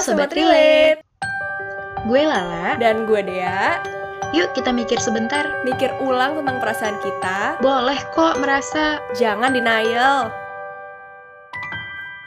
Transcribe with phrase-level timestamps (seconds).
[0.00, 1.04] Sobat Relate.
[2.08, 2.80] Gue Lala.
[2.80, 3.76] Dan gue Dea.
[4.32, 5.60] Yuk kita mikir sebentar.
[5.60, 7.60] Mikir ulang tentang perasaan kita.
[7.60, 8.96] Boleh kok merasa.
[9.12, 10.32] Jangan denial.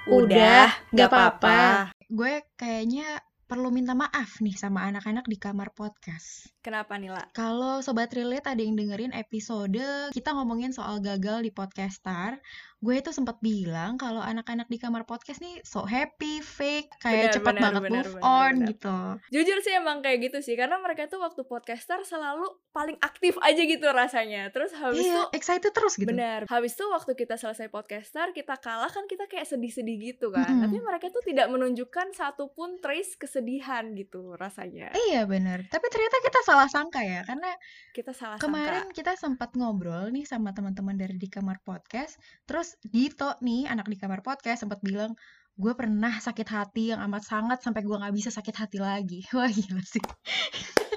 [0.05, 1.89] Udah, gak apa-apa.
[2.13, 6.49] Gue kayaknya perlu minta maaf nih sama anak-anak di kamar podcast.
[6.65, 7.25] Kenapa nih, La?
[7.37, 12.41] Kalau Sobat Relate ada yang dengerin episode kita ngomongin soal gagal di podcastar,
[12.83, 17.35] gue itu sempat bilang kalau anak-anak di kamar podcast nih so happy, fake, kayak Benar,
[17.39, 18.67] cepat benar, banget benar, move benar, on benar.
[18.75, 18.97] gitu.
[19.31, 22.43] Jujur sih emang kayak gitu sih, karena mereka tuh waktu podcaster selalu
[22.75, 24.51] paling aktif aja gitu rasanya.
[24.51, 26.11] Terus habis Iya, itu excited terus gitu.
[26.11, 26.43] Benar.
[26.51, 30.43] Habis itu waktu kita selesai podcaster, kita kalah kan kita kayak sedih-sedih gitu kan.
[30.43, 30.67] Mm-mm.
[30.67, 34.91] Tapi mereka tuh tidak menunjukkan satupun trace kesedihan gitu rasanya.
[35.07, 37.47] Iya bener, tapi ternyata kita salah sangka ya, karena
[37.95, 38.97] Kita salah kemarin sangka.
[38.97, 43.97] kita sempat ngobrol nih sama teman-teman dari di kamar podcast, terus Dito nih, anak di
[43.99, 45.13] kamar podcast, sempat bilang,
[45.53, 49.21] gue pernah sakit hati yang amat sangat sampai gue nggak bisa sakit hati lagi.
[49.37, 50.03] Wah gila sih.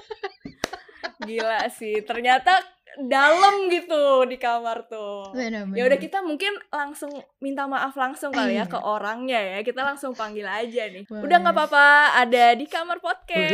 [1.27, 2.57] gila sih, ternyata
[2.97, 5.29] dalam gitu di kamar tuh.
[5.77, 8.65] Ya udah kita mungkin langsung minta maaf langsung kali ya iya.
[8.65, 9.57] ke orangnya ya.
[9.61, 11.05] Kita langsung panggil aja nih.
[11.05, 13.53] Udah nggak apa-apa, ada di kamar podcast.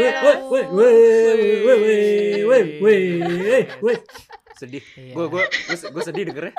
[4.55, 4.85] Sedih.
[5.11, 6.55] Gue gue gue sedih dengernya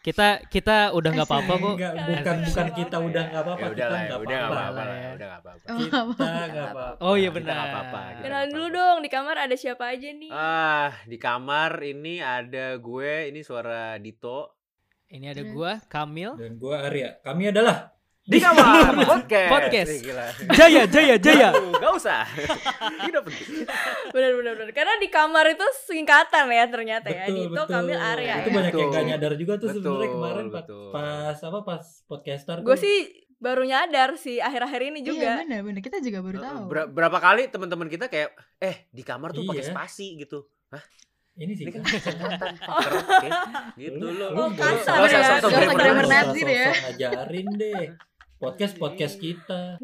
[0.00, 1.74] kita kita udah nggak apa-apa kok.
[1.76, 4.80] Enggak, bukan bukan kita udah nggak apa-apa, Ya kita ya, nggak udah nggak apa-apa.
[4.80, 5.66] apa-apa udah nggak apa-apa.
[5.68, 6.24] Oh, Kita apa-apa.
[6.24, 7.04] nggak apa-apa.
[7.04, 7.52] Oh iya benar.
[7.52, 8.78] nggak apa-apa, Kenalan dulu apa-apa.
[8.80, 10.30] dong, di kamar ada siapa aja nih?
[10.30, 14.56] Ah, di kamar ini ada gue, ini suara Dito.
[15.10, 15.52] Ini ada Terus?
[15.52, 16.30] gua Kamil.
[16.38, 17.18] Dan gua Arya.
[17.20, 17.90] Kami adalah
[18.30, 19.50] Di kamar podcast.
[19.50, 19.90] Podcast.
[19.98, 20.26] Gila.
[20.54, 21.48] Jaya Jaya Jaya.
[21.50, 22.22] Aduh, Gak usah.
[23.10, 23.66] Udah penting.
[24.08, 24.70] Bener bener bener.
[24.70, 27.26] Karena di kamar itu singkatan ya ternyata ya.
[27.26, 27.74] betul Dito, betul.
[27.74, 28.34] Kamil, Arya.
[28.38, 28.54] Itu ya.
[28.54, 28.94] banyak yang Betul.
[28.94, 30.86] gak nyadar juga tuh sebenarnya kemarin pas, betul.
[30.90, 32.96] pas apa pas podcaster Gue sih
[33.36, 35.30] baru nyadar sih akhir-akhir ini Iya juga.
[35.42, 36.62] bener-bener, kita juga baru tahu.
[36.66, 39.72] Ber- berapa kali teman-teman kita kayak eh di kamar tuh pakai Iya.
[39.72, 40.46] spasi gitu.
[41.32, 41.88] ini sih Ini kan kan.
[41.96, 42.92] singkatan fucker.
[43.00, 43.28] Oke,
[43.74, 44.28] Gitu loh.
[44.36, 45.00] Oh, nggak kasar ya.
[45.00, 46.70] nggak usah Nggak grammar grammar nggak Nazi usah deh ya.
[46.76, 47.84] ngajarin deh.
[48.40, 49.76] Podcast podcast kita.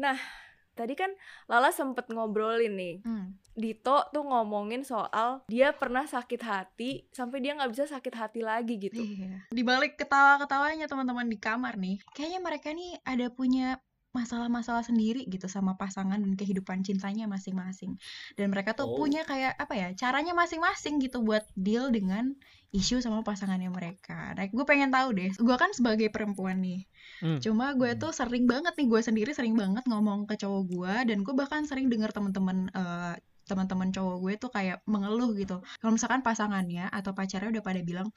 [0.73, 1.13] Tadi kan
[1.45, 2.95] Lala sempet ngobrolin nih.
[3.05, 3.37] Hmm.
[3.53, 8.81] Dito tuh ngomongin soal dia pernah sakit hati sampai dia nggak bisa sakit hati lagi
[8.81, 8.97] gitu.
[8.97, 9.45] Iya.
[9.53, 13.77] Di balik ketawa-ketawanya teman-teman di kamar nih, kayaknya mereka nih ada punya
[14.17, 18.01] masalah-masalah sendiri gitu sama pasangan dan kehidupan cintanya masing-masing.
[18.33, 18.97] Dan mereka tuh Oh.
[18.97, 22.33] punya kayak apa ya, caranya masing-masing gitu buat deal dengan
[22.73, 24.33] isu sama pasangannya mereka.
[24.33, 26.89] Nah, gue pengen tahu deh, gue kan sebagai perempuan nih.
[27.17, 27.39] Hmm.
[27.41, 31.17] Cuma gue tuh sering banget nih, gue sendiri sering banget ngomong ke cowok gue dan
[31.25, 33.15] gue bahkan sering dengar teman-teman eh,
[33.47, 35.63] teman-teman cowok gue tuh kayak mengeluh gitu.
[35.79, 38.11] Kalau misalkan pasangannya atau pacarnya udah pada bilang,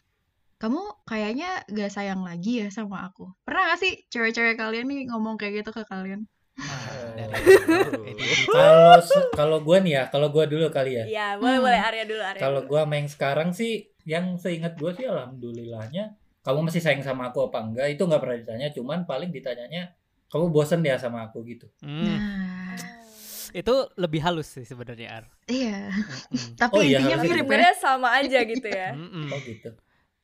[0.61, 3.33] kamu kayaknya gak sayang lagi ya sama aku.
[3.47, 6.29] Pernah gak sih cewek-cewek kalian nih ngomong kayak gitu ke kalian?
[8.51, 9.01] Kalau
[9.33, 11.05] kalau gua nih ya, kalau gua dulu kali ya.
[11.09, 11.65] Iya, boleh Hmm.
[11.65, 12.41] boleh Arya dulu Arya.
[12.45, 17.45] Kalau gua main sekarang sih yang seingat gua sih alhamdulillahnya kamu masih sayang sama aku
[17.45, 19.93] apa enggak itu nggak pernah ditanya cuman paling ditanyanya
[20.27, 22.79] kamu bosen ya sama aku gitu Hmm, Nah,
[23.51, 25.25] itu lebih halus sih sebenarnya Ar.
[25.45, 25.91] iya.
[25.91, 26.55] Mm-mm.
[26.55, 27.45] Tapi Oh iya, intinya harusnya mirip ya.
[27.45, 28.89] Sebenarnya sama aja gitu ya.
[29.01, 29.27] Mm-mm.
[29.29, 29.71] oh gitu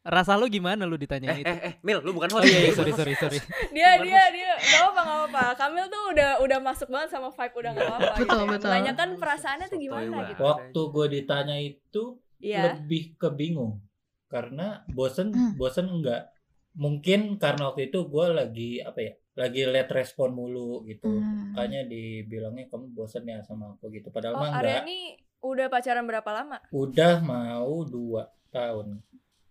[0.07, 1.51] Rasa lu gimana lu Eh, ditanyain itu?
[1.51, 2.47] eh, eh, Mil, lu bukan Oh host.
[2.47, 3.43] iya, iya sorry sorry sorry.
[3.75, 5.45] Dia dia dia nggak apa nggak apa.
[5.59, 8.15] Kamil tuh udah udah masuk banget sama vibe udah nggak apa.
[8.15, 8.47] Betul, gitu ya.
[8.55, 8.69] betul.
[8.71, 10.41] Menanyakan perasaannya tuh gimana gitu.
[10.41, 12.03] waktu gua ditanya itu
[12.39, 12.63] Iya.
[12.71, 13.83] lebih kebingung
[14.27, 15.55] karena bosen Hmm.
[15.55, 16.31] bosen enggak
[16.75, 21.53] mungkin karena waktu itu gua lagi apa ya lagi let respon mulu gitu Hmm.
[21.53, 26.05] makanya dibilangnya kamu bosen ya sama aku gitu padahal Oh, mah enggak ini udah pacaran
[26.05, 26.59] berapa lama?
[26.69, 29.01] udah mau dua tahun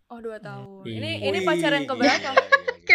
[0.06, 0.86] Oh, dua tahun.
[0.86, 1.02] Iya.
[1.02, 2.30] Ini ini pacaran Wih, keberapa?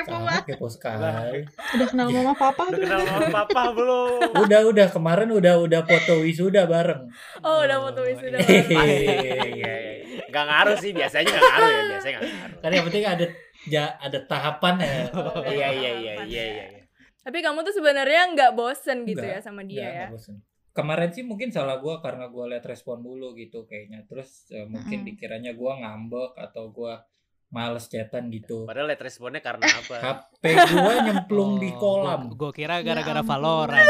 [0.02, 0.08] Iya, iya, iya.
[0.08, 0.42] Kepo Sama banget.
[0.46, 1.38] kepo sekali
[1.70, 4.20] Udah kenal mama papa Udah kenal sama papa belum?
[4.38, 7.02] udah udah kemarin udah udah foto wisuda bareng
[7.40, 8.36] Oh, udah foto wisuda.
[8.38, 8.68] Hehehe.
[8.70, 9.20] bareng.
[9.20, 10.26] Iya, iya, iya.
[10.26, 12.58] Gak ngaruh sih, biasanya gak ngaruh ya, biasanya gak ngaruh.
[12.58, 13.26] kan yang penting ada
[13.66, 16.66] ja, ada tahapan ya Oh, Iya, ada iya, iya, iya, ya.
[16.66, 16.82] iya.
[17.20, 19.98] Tapi kamu tuh sebenarnya nggak bosen gitu Nggak, ya sama dia Nggak, ya?
[20.00, 20.36] nggak bosen.
[20.70, 25.02] kemarin sih mungkin salah gua karena gua liat respon dulu gitu kayaknya terus eh, mungkin
[25.02, 25.08] Mm-mm.
[25.10, 27.02] dikiranya gua ngambek atau gua
[27.50, 29.94] males chatan gitu Padahal liat responnya karena apa?
[29.98, 33.20] HP gua nyemplung di Oh, kolam Gua, gua kira Ya gara-gara.
[33.20, 33.74] Valorant.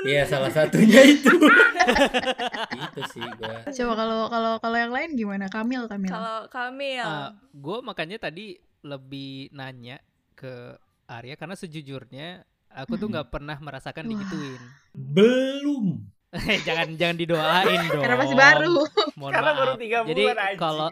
[0.00, 1.26] Iya salah satunya itu
[2.86, 5.46] itu sih gua Coba kalau kalau kalau yang lain gimana?
[5.46, 6.08] Kamil, Kamil.
[6.08, 9.98] Kalau Kamil, Ah, gua makanya tadi lebih nanya
[10.32, 14.10] ke Arya karena sejujurnya aku tuh nggak pernah merasakan Wah.
[14.12, 14.62] digituin.
[14.92, 15.86] belum
[16.28, 17.98] Eh, jangan jangan didoain dong.
[17.98, 18.76] Karena masih baru.
[19.16, 19.80] Mohon Karena baru maaf.
[19.80, 20.60] tiga Jadi bulan, anjing.
[20.60, 20.88] kalau.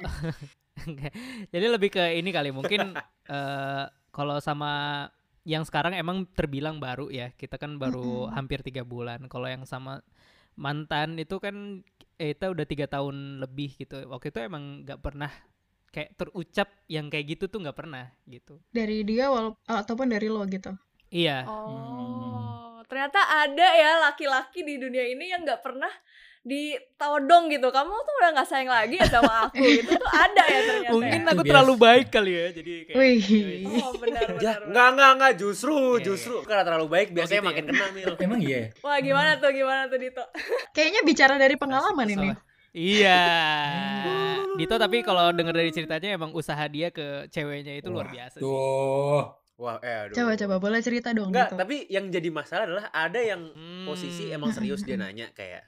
[1.53, 3.01] Jadi lebih ke ini kali mungkin
[3.33, 5.05] eh kalau sama
[5.47, 7.31] yang sekarang emang terbilang baru ya.
[7.37, 8.35] Kita kan baru Mm-mm.
[8.35, 9.31] hampir tiga bulan.
[9.31, 10.03] Kalau yang sama
[10.57, 11.85] mantan itu kan
[12.19, 14.09] eh, kita udah tiga tahun lebih gitu.
[14.11, 15.31] Waktu itu emang nggak pernah
[15.95, 18.59] kayak terucap yang kayak gitu tuh nggak pernah gitu.
[18.75, 20.75] Dari dia wala- ataupun dari lo gitu.
[21.13, 21.47] Iya.
[21.47, 25.91] Oh, ternyata ada ya laki-laki di dunia ini yang nggak pernah
[26.47, 27.69] ditodong gitu.
[27.69, 30.93] Kamu tuh udah nggak sayang lagi ya sama aku gitu tuh ada ya ternyata.
[30.95, 31.29] Mungkin ya.
[31.29, 31.85] aku Itu terlalu biasa.
[31.85, 32.47] baik kali ya.
[32.55, 33.25] Jadi kayak Wih.
[33.77, 34.59] Oh benar Ya, benar.
[34.65, 37.51] enggak enggak enggak justru Iya, justru karena terlalu baik biasanya gitu ya?
[37.51, 38.09] makin kena Mil.
[38.17, 38.59] Emang iya.
[38.79, 40.23] Wah gimana tuh gimana tuh Dito?
[40.75, 42.29] Kayaknya bicara dari pengalaman ini.
[42.73, 43.23] Iya.
[44.55, 48.37] Dito tapi kalau denger dari ceritanya emang usaha dia ke ceweknya itu luar Wah, biasa
[48.37, 48.43] sih.
[48.43, 49.25] Tuh.
[49.57, 50.15] Wah, eh aduh.
[50.15, 51.57] Coba coba boleh cerita dong Enggak, gitu.
[51.57, 53.85] tapi yang jadi masalah adalah ada yang Hmm.
[53.85, 55.65] posisi emang serius dia nanya kayak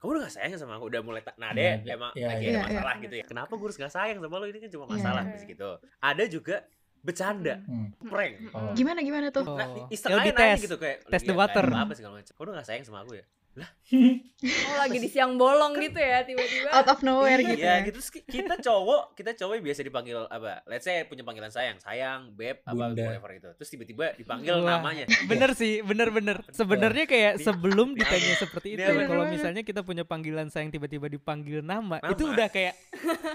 [0.00, 2.42] kamu udah gak sayang sama aku udah mulai tak nah Iya, deh emang iya, lagi
[2.42, 2.50] iya.
[2.50, 3.02] ada masalah Iya.
[3.02, 4.92] gitu ya kenapa gue harus gak sayang sama lo ini kan cuma Iya.
[4.92, 5.44] masalah Iya.
[5.46, 5.70] gitu
[6.00, 6.56] ada juga
[7.00, 7.88] bercanda Hmm.
[8.02, 8.72] prank Oh.
[8.72, 9.40] Gimana gimana tuh?
[9.42, 9.56] Oh.
[9.56, 10.36] nah Ya, aja dites.
[10.38, 12.98] nanya gitu kayak Test the "Iya, water." apa segala macam kamu udah gak sayang sama
[13.00, 13.24] aku ya
[14.40, 16.72] Oh lagi di siang bolong gitu ya tiba-tiba.
[16.72, 17.84] Out of nowhere gitu Iya ya.
[17.84, 22.62] gitu kita cowok kita cowok biasa dipanggil apa let's say punya panggilan sayang sayang beb
[22.62, 24.78] apa whatever itu terus tiba-tiba dipanggil Wah.
[24.78, 26.40] namanya Bener sih, bener-bener.
[26.48, 29.34] Sebenarnya kayak Di- sebelum di- ditanya seperti itu, kalau bener.
[29.34, 32.08] misalnya kita punya panggilan sayang tiba-tiba dipanggil nama, Nama.
[32.08, 32.74] itu udah kayak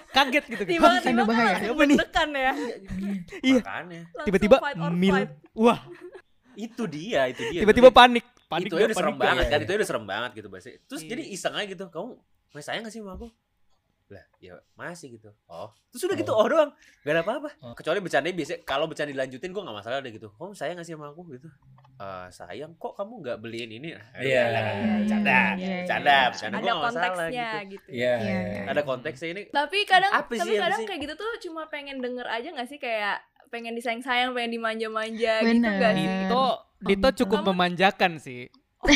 [0.09, 0.63] kaget gitu.
[0.65, 1.55] Tiba-tiba kan bahaya.
[1.67, 1.97] Apa nih?
[2.35, 2.53] ya.
[3.41, 3.61] Iya.
[4.23, 4.57] Tiba-tiba
[4.89, 5.15] mil,
[5.53, 5.79] wah,
[6.55, 9.63] itu dia itu dia tiba-tiba panik, panik itu aja udah serem banget Iya, kan iya.
[9.63, 11.09] itu aja udah serem banget gitu bahasa terus Iya.
[11.11, 12.09] jadi iseng aja gitu kamu
[12.49, 13.27] masih sayang gak sih sama aku
[14.05, 16.69] lah ya masih gitu oh terus udah gitu oh doang
[17.01, 17.73] gak ada apa-apa Oh.
[17.73, 20.93] kecuali bercanda biasa kalau bercanda dilanjutin gue gak masalah deh gitu kamu sayang gak sih
[20.93, 21.49] sama aku gitu
[21.95, 24.51] Eh sayang kok kamu gak beliin ini Iya.
[24.51, 26.27] bercanda Iya, iya, bercanda iya.
[26.27, 27.87] bercanda gue Ada gak masalah konteksnya gitu gitu.
[27.89, 28.03] Iya.
[28.05, 28.39] Iya, iya.
[28.45, 28.63] iya.
[28.67, 30.85] ada konteksnya ini Tapi kadang Apa sih, tapi kadang sih?
[30.85, 35.63] kayak gitu tuh cuma pengen denger aja gak sih kayak pengen disayang-sayang, pengen dimanja-manja gitu
[35.63, 36.03] gak sih?
[36.03, 36.45] Dito,
[36.87, 37.19] Dito gitu.
[37.21, 38.45] cukup Kamu- memanjakan sih.
[38.77, 38.89] Oh.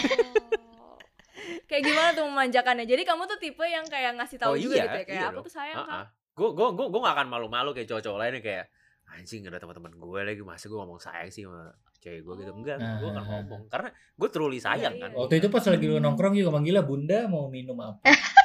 [1.65, 2.83] kayak gimana tuh memanjakannya?
[2.83, 5.27] Jadi kamu tuh tipe yang kayak ngasih tahu Oh juga iya, gitu ya kayak iya
[5.27, 6.05] aku tuh sayang kan.
[6.31, 8.65] gue gue gue gue gak akan malu-malu kayak cowok-cowok lainnya kayak
[9.09, 12.77] anjing ada teman-teman gue lagi masa gue ngomong sayang sih sama cewek gue gitu enggak
[12.77, 13.25] Nah, gue akan nah.
[13.27, 15.19] ngomong karena gue truly sayang Iya, kan iya.
[15.19, 17.99] Waktu itu pas lagi lu nongkrong juga manggilnya Bunda mau minum apa?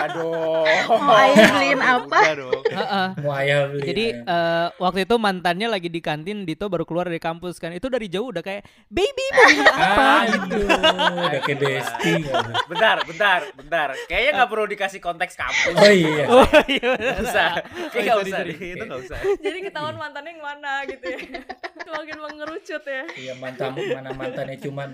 [0.00, 0.64] enggak dong
[1.00, 2.18] Mau ayah beliin apa?
[3.20, 3.82] Mau ayah beli.
[3.84, 7.70] Jadi eh, waktu itu mantannya lagi di kantin, Dito baru keluar dari kampus kan.
[7.74, 10.06] Itu dari jauh udah kayak baby mau apa?
[10.10, 11.78] ah, itu udah kayak tuh?
[12.70, 16.24] bentar bentar bentar kayaknya nggak perlu dikasih konteks kampus Oh iya.
[16.34, 16.90] Oh iya.
[16.96, 17.50] Nggak usah
[17.90, 18.42] kayak nggak sorry, usah
[18.74, 21.18] itu nggak usah Jadi ketahuan mantannya yang mana gitu ya.
[21.84, 23.02] Semakin mengerucut ya.
[23.16, 24.88] Iya mantan mana mantannya cuman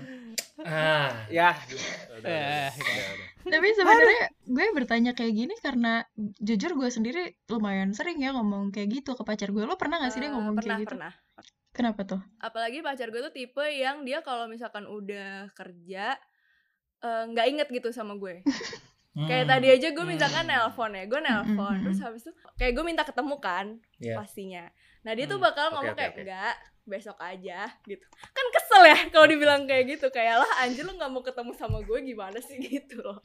[0.65, 1.53] ah ya
[2.17, 3.29] udah, Eh, udah, udah, udah.
[3.47, 6.03] Tapi sebenarnya gue bertanya kayak gini karena
[6.41, 7.21] jujur gue sendiri
[7.51, 9.63] lumayan sering ya ngomong kayak gitu ke pacar gue.
[9.63, 10.95] Lo pernah gak sih dia Eh, ngomong pernah, kayak gitu?
[10.97, 11.11] Pernah,
[11.75, 12.21] Kenapa tuh?
[12.37, 16.17] Apalagi pacar gue tuh tipe yang dia kalau misalkan udah kerja
[17.03, 18.41] eh, nggak inget gitu sama gue.
[19.27, 20.51] Kayak Hmm, tadi aja gue misalkan Hmm.
[20.53, 23.67] nelpon ya, gue nelpon, terus habis itu kayak gue minta ketemu kan,
[23.99, 24.15] Iya.
[24.21, 24.63] pastinya.
[25.07, 26.21] Nah dia tuh Hmm, bakal oke, ngomong oke, kayak oke.
[26.21, 26.55] enggak,
[26.85, 28.03] besok aja gitu.
[28.29, 31.79] Kan kesel ya kalau dibilang kayak gitu, kayak lah anjir lu nggak mau ketemu sama
[31.79, 33.19] gue gimana sih gitu loh.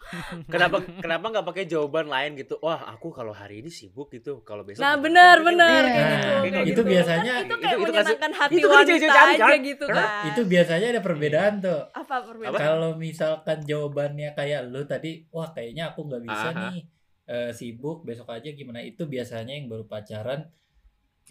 [0.46, 4.62] kenapa kenapa nggak pakai jawaban lain gitu wah aku kalau hari ini sibuk gitu kalau
[4.62, 5.05] besok Nah gitu.
[5.05, 5.82] benar Kan benar Iya.
[5.82, 6.82] kayak gitu, Nah, kayak itu gitu.
[6.84, 9.58] biasanya- kan itu itu- kayak itu kan- menyenangkan hati itu kan wanita aja kan?
[9.61, 10.23] gitu kan.
[10.25, 11.81] itu biasanya ada perbedaan tuh.
[11.93, 12.58] apa perbedaan?
[12.61, 16.61] Kalau misalkan jawabannya kayak lu tadi, wah kayaknya aku nggak bisa Aha.
[16.64, 16.78] nih
[17.25, 20.42] eh, sibuk besok aja gimana itu biasanya yang baru pacaran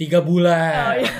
[0.01, 0.81] tiga bulan.
[0.81, 1.13] Oh, iya.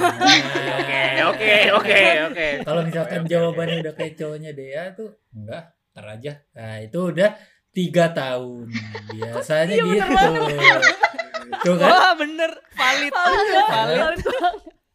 [1.22, 2.02] Nah, oke oke oke
[2.34, 6.34] oke Kalau misalkan oke, jawabannya udah kayak cowoknya Dea tuh enggak, ntar aja.
[6.58, 7.30] Nah itu udah
[7.70, 8.66] tiga tahun.
[9.14, 10.28] Biasanya Iya, gitu.
[11.62, 11.90] Tuh kan?
[11.90, 13.12] Wah bener, valid.
[13.14, 14.20] Valid Valid.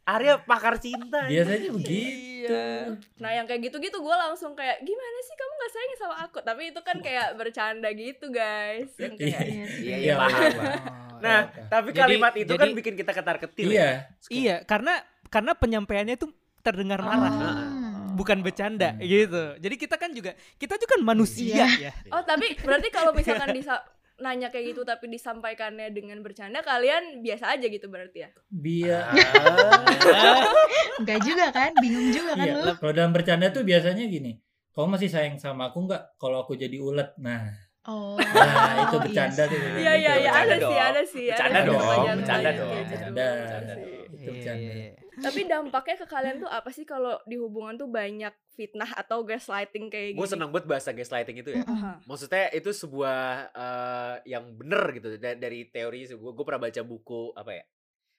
[0.07, 2.47] Arya pakar cinta Biasanya begitu.
[2.47, 2.95] Iya.
[3.19, 6.39] Nah yang kayak gitu-gitu gue langsung kayak gimana sih kamu nggak sayang sama aku?
[6.43, 8.91] Tapi itu kan kayak bercanda gitu guys.
[8.99, 9.83] Yang kayak Iya sih.
[9.83, 11.06] iya Iya, iya paham iya.
[11.19, 11.61] Nah Apa?
[11.69, 13.91] tapi Jadi- kalimat itu kan jadi- bikin kita ketar ketir Iya.
[14.27, 16.29] Iya, karena karena penyampaiannya itu
[16.61, 17.31] terdengar marah.
[17.31, 18.15] Oh.
[18.15, 19.03] Bukan bercanda Hmm.
[19.03, 19.45] gitu.
[19.59, 21.93] Jadi kita kan juga kita juga kan manusia ya.
[22.09, 23.83] Oh tapi berarti kalau misalkan disa
[24.17, 28.31] nanya kayak gitu tapi disampaikannya dengan bercanda kalian biasa aja gitu berarti ya?
[28.49, 29.13] Biar
[31.01, 31.71] Enggak juga kan?
[31.77, 32.73] Bingung juga kan Iya, lu?
[32.79, 34.41] kalau dalam bercanda tuh biasanya gini.
[34.73, 36.17] Kamu masih sayang sama aku nggak?
[36.17, 37.49] Kalau aku jadi ulet, nah,
[37.87, 38.19] Oh.
[38.35, 39.53] nah itu iya bercanda sih.
[39.53, 39.59] tuh.
[39.77, 40.67] Iya iya iya bercanda ada dong.
[40.67, 41.27] sih ada sih.
[41.27, 42.71] ada Bercanda sih dong, pertanyaan- bercanda pertanyaan dong.
[42.73, 42.91] gitu.
[42.91, 43.27] Bercanda.
[43.27, 43.85] Ada sih.
[43.87, 44.61] Itu Iya, bercanda.
[44.61, 44.93] iya, iya.
[45.17, 49.87] Tapi dampaknya ke kalian tuh apa sih kalau di hubungan tuh banyak fitnah atau gaslighting
[49.87, 50.19] kayak gini?
[50.19, 52.01] gue senang banget bahasa gaslighting itu ya Aha.
[52.03, 57.33] maksudnya itu sebuah eh, yang bener gitu da- dari teori gue gue pernah baca buku
[57.33, 57.65] apa ya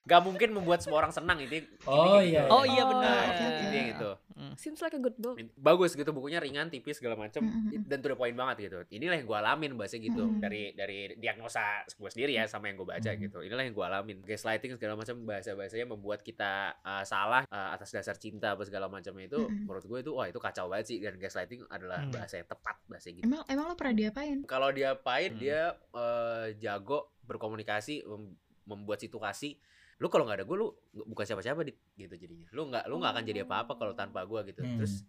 [0.08, 1.68] Gak mungkin membuat semua orang senang itu.
[1.84, 2.32] Oh, gitu.
[2.32, 2.48] iya.
[2.48, 3.28] Oh iya Oh, benar.
[3.28, 3.60] oke, oke.
[3.60, 4.10] Intinya gitu.
[4.32, 4.54] Mm.
[4.54, 5.36] Seems like a good book.
[5.54, 7.82] Bagus gitu bukunya ringan, tipis segala macam Mm-mm.
[7.84, 8.78] dan to the point banget gitu.
[8.88, 12.88] Inilah yang gue alamin bahasa gitu dari dari diagnosa gue sendiri ya sama yang gue
[12.88, 13.18] baca Mm.
[13.20, 13.38] gitu.
[13.40, 14.16] Inilah yang gue alamin.
[14.22, 16.50] Gaslighting segala macam bahasa-bahasanya membuat kita
[16.80, 20.38] uh, salah uh, atas dasar cinta apa segala macam itu menurut gue itu wah itu
[20.38, 22.14] kacau banget sih dan gaslighting adalah Mm.
[22.14, 23.22] bahasa yang tepat bahasa gitu.
[23.22, 24.46] Emang emang lo pernah diapain?
[24.46, 25.42] Kalau dia pahit Hmm.
[25.42, 29.58] dia eh, jago berkomunikasi mem- membuat situasi
[29.98, 30.68] lu kalau nggak ada gue lu
[31.04, 34.62] bukan siapa-siapa gitu jadinya lu nggak lu nggak akan jadi apa-apa kalau tanpa gue gitu
[34.62, 34.78] Hmm.
[34.78, 35.02] terus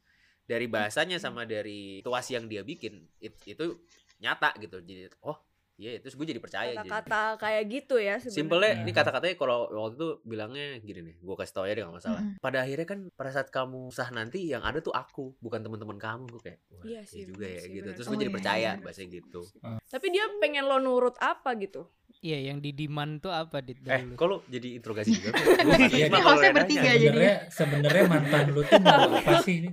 [0.44, 3.78] dari bahasanya sama dari situasi yang dia bikin it- itu
[4.18, 5.38] nyata gitu jadi oh
[5.76, 8.36] iya terus gue jadi percaya jadi Kata-kata kayak gitu ya sebenarnya.
[8.36, 8.82] Simpelnya Iya.
[8.82, 12.20] ini kata-katanya kalau waktu itu bilangnya gini nih, gue kasih tau aja deh gak masalah.
[12.20, 12.36] Mm-mm.
[12.38, 16.28] Pada akhirnya kan pada saat kamu sah nanti yang ada tuh aku, bukan teman-teman kamu.
[16.28, 17.80] Gue kayak, wah Iya iya sih, juga bener ya sih, gitu.
[17.80, 18.84] bener Terus gue jadi Oh, iya, percaya iya.
[18.84, 19.42] bahasa gitu.
[19.88, 21.82] Tapi dia pengen lo nurut apa gitu?
[22.20, 24.12] Iya, yang di demand tuh apa dit Eh, dulu?
[24.20, 25.32] lu jadi interogasi juga?
[25.88, 27.00] Iya, Ini kalau hostnya bertiga jadi.
[27.00, 29.70] Sebenarnya sebenarnya mantan lu tuh mau apa sih ini?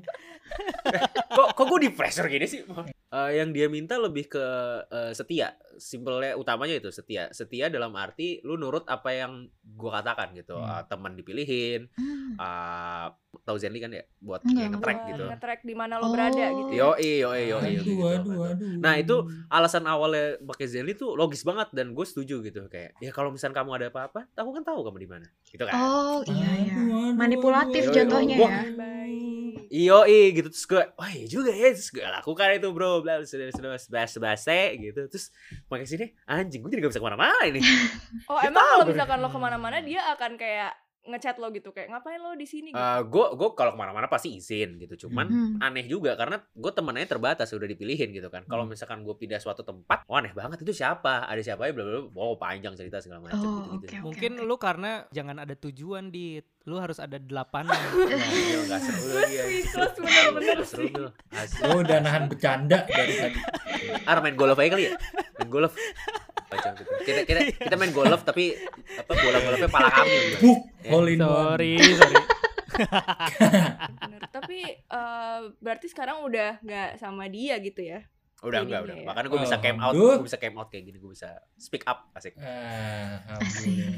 [1.29, 2.63] kok kok gue di pressure gini sih?
[3.17, 4.45] Eh, yang dia minta lebih ke
[4.87, 5.57] eh, setia.
[5.75, 7.29] Simpelnya utamanya itu setia.
[7.31, 9.33] Setia dalam arti lu nurut apa yang
[9.63, 10.53] gue katakan gitu.
[10.55, 10.69] Hmm.
[10.71, 12.37] Eh, teman dipilihin, Hmm.
[12.37, 13.07] uh,
[13.39, 15.25] tahu Zenly kan ya buat Enggak, kayak nge-track Buat gitu.
[15.27, 16.13] nge-track di mana lo Oh.
[16.13, 16.71] berada gitu.
[16.71, 17.93] Yo, yo, yo, Aduh, gitu.
[18.03, 18.71] aduh, aduh.
[18.77, 19.17] Nah, itu
[19.49, 23.57] alasan awalnya pakai Zenly tuh logis banget dan gue setuju gitu kayak ya kalau misalnya
[23.57, 25.27] kamu ada apa-apa, aku kan tahu kamu di mana.
[25.43, 25.73] Gitu kan.
[25.73, 26.75] Oh iya ya.
[26.75, 27.95] Aduh, aduh, Manipulatif aduh.
[27.95, 28.63] jatuhnya Gua- ya.
[29.71, 30.49] Iyo, gitu.
[30.53, 34.09] Terus gue, wah iya juga ya, terus gue lakukan itu bro, bla sudah sudah sebas
[34.15, 35.35] sebase gitu, terus
[35.67, 37.61] pakai sini anjing gue jadi gak bisa ke mana-mana ini.
[38.31, 40.75] Oh emang kalau misalkan lo ke mana-mana dia akan kayak
[41.07, 42.83] ngechat lo gitu kayak ngapain lo di sini gitu.
[43.07, 45.59] gue gue kalau ke mana-mana pasti izin gitu, cuman Hmm.
[45.59, 48.43] aneh juga karena gue temennya terbatas udah dipilihin gitu kan.
[48.45, 48.73] Kalau Hmm.
[48.73, 51.93] misalkan gue pindah suatu tempat, wah aneh banget itu siapa, ada siapa ya, bla bla,
[51.99, 52.11] bla.
[52.13, 53.95] wow panjang cerita segala macam Oh, gitu gitu.
[53.95, 53.97] oke.
[54.05, 57.63] Mungkin lu karena jangan ada tujuan di lu harus ada delapan.
[57.65, 57.79] Nah,
[58.35, 59.45] iya, nggak seru lagi ya.
[59.47, 61.63] Speechless bener-bener seru sih.
[61.63, 63.39] Lo udah nahan bercanda dari tadi.
[64.03, 64.93] Ah, main golf aja kali ya?
[65.39, 65.75] Main golf.
[66.47, 66.93] Gitu.
[67.07, 68.55] Kita, kita, kita main golf tapi
[69.07, 70.19] apa bola golfnya pala kami.
[70.43, 70.61] Buk,
[70.91, 72.17] hole in sorry, sorry.
[74.03, 74.21] Bener.
[74.35, 78.03] Tapi eh, berarti sekarang udah nggak sama dia gitu ya?
[78.43, 78.97] Udah enggak, udah.
[78.99, 79.05] ya.
[79.07, 82.11] Makanya gue bisa came out, gue bisa came out kayak gini, gue bisa speak up
[82.19, 82.35] asik.
[82.37, 83.71] Ah, Asik.
[83.71, 83.95] alhamdulillah.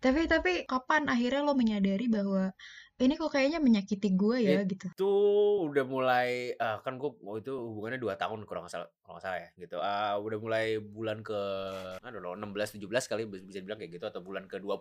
[0.00, 2.52] Tapi tapi kapan akhirnya lo menyadari bahwa
[3.00, 4.86] ini kok kayaknya menyakiti gue ya gitu.
[4.92, 5.12] Itu
[5.72, 9.76] udah mulai eh, kan gue itu hubungannya 2 tahun nggak salah nggak salah ya gitu.
[9.80, 11.40] Ah, udah mulai bulan ke
[12.04, 14.76] I don't know, 16 17 kali bisa bilang kayak gitu atau bulan ke 20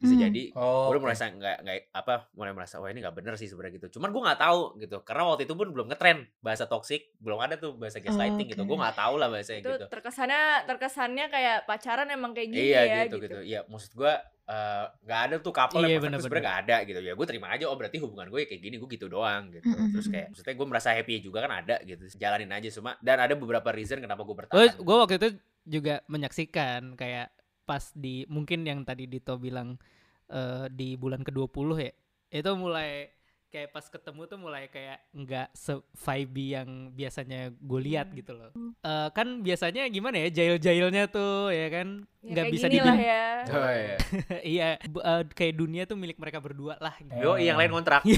[0.00, 0.24] bisa Hmm.
[0.26, 3.46] jadi Oh, gue udah merasa nggak nggak apa mulai merasa wah ini nggak bener sih
[3.46, 4.00] sebenarnya gitu.
[4.00, 4.96] Cuman gue nggak tahu gitu.
[5.04, 8.64] Karena waktu itu pun belum ngetren bahasa toxic belum ada tuh bahasa gaslighting gitu.
[8.64, 8.68] Oke.
[8.72, 9.86] gue nggak tahu lah bahasanya Itu gitu.
[9.92, 13.38] terkesannya terkesannya kayak pacaran emang kayak gini iya ya gitu, gitu.
[13.44, 14.12] iya maksud gue
[14.50, 16.98] eh, nggak ada tuh couple Iya, yang sebenarnya nggak ada gitu.
[17.04, 19.68] Ya gue terima aja oh berarti hubungan gue kayak gini gue gitu doang gitu.
[19.68, 20.14] Mm-mm, terus mm-mm.
[20.16, 22.08] kayak maksudnya gue merasa happy juga kan ada gitu.
[22.16, 25.28] Jalanin aja cuma dan ada beberapa reason kenapa gue Gue bertahan gue waktu itu
[25.68, 27.28] juga menyaksikan kayak
[27.70, 29.78] pas di mungkin yang tadi Dito bilang
[30.26, 31.92] eh, di bulan ke-20 ya.
[32.34, 33.06] Itu mulai
[33.50, 38.16] kayak pas ketemu tuh mulai kayak nggak se vibe yang biasanya gue lihat Hmm.
[38.16, 38.50] gitu loh.
[38.80, 41.88] Eh, kan biasanya gimana ya jail-jailnya tuh ya kan
[42.20, 43.24] Ya, nggak bisa dibilang ya.
[43.48, 43.96] oh, iya.
[44.54, 47.16] iya eh, kayak dunia tuh milik mereka berdua lah gitu.
[47.16, 48.04] yo yang lain kontrak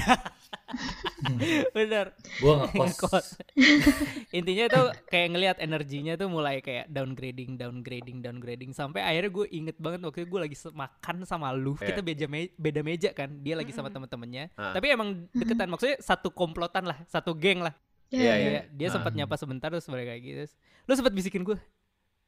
[1.71, 3.39] bener Gue ngekos.
[4.37, 9.77] Intinya tuh kayak ngelihat energinya tuh mulai kayak downgrading downgrading downgrading sampai akhirnya gue inget
[9.77, 11.87] banget waktu itu gue lagi makan sama lu Iya.
[11.89, 14.73] kita beda me- beda meja kan dia lagi sama temen-temennya Ah.
[14.73, 17.73] tapi emang deketan maksudnya satu komplotan lah satu geng lah
[18.09, 18.35] Ya, Iya, ya.
[18.37, 18.49] iya.
[18.51, 19.17] Iya, dia sempat Ah.
[19.17, 20.43] nyapa sebentar terus mereka kayak gitu
[20.85, 21.57] lu sempat bisikin gue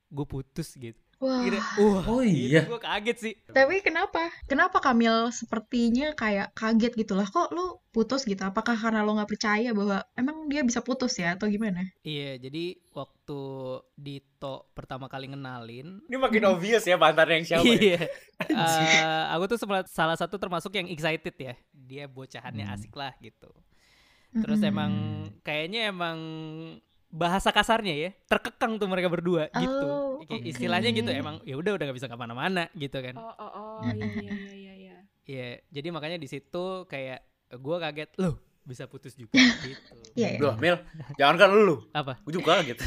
[0.07, 1.41] gue putus gitu Wah.
[1.41, 1.55] Gitu.
[1.79, 2.67] wah Oh iya.
[2.67, 4.27] gue kaget sih Tapi kenapa?
[4.45, 7.23] Kenapa Kamil sepertinya kayak kaget gitu lah?
[7.23, 8.43] Kok lu putus gitu?
[8.43, 11.87] Apakah karena lo nggak percaya bahwa emang dia bisa putus ya atau gimana?
[12.03, 13.39] iya jadi waktu
[13.95, 17.79] Dito pertama kali ngenalin ini makin obvious ya mantan yang siapa ya?
[17.79, 18.01] Iya.
[18.51, 21.55] Eh, aku tuh sempat- salah satu termasuk yang excited ya.
[21.71, 22.75] Dia bocahannya Hmm.
[22.75, 23.47] asik lah gitu.
[24.35, 24.67] Terus Mm-mm.
[24.69, 24.91] emang
[25.41, 26.19] kayaknya emang
[27.07, 29.87] bahasa kasarnya ya terkekang tuh mereka berdua gitu.
[29.87, 30.49] Oh, Kayak oke.
[30.49, 33.15] Istilahnya gitu emang ya udah udah gak bisa ke mana-mana gitu kan.
[33.15, 34.95] Oh oh oh iya iya iya iya.
[35.25, 35.47] Iya.
[35.71, 38.35] Jadi makanya di situ kayak gue kaget loh
[38.65, 39.93] bisa putus juga gitu.
[40.17, 40.39] Iya, iya.
[40.41, 40.73] Loh, Mil,
[41.15, 41.85] jangan kan lu.
[41.93, 42.17] Apa?
[42.25, 42.81] Gue juga gitu.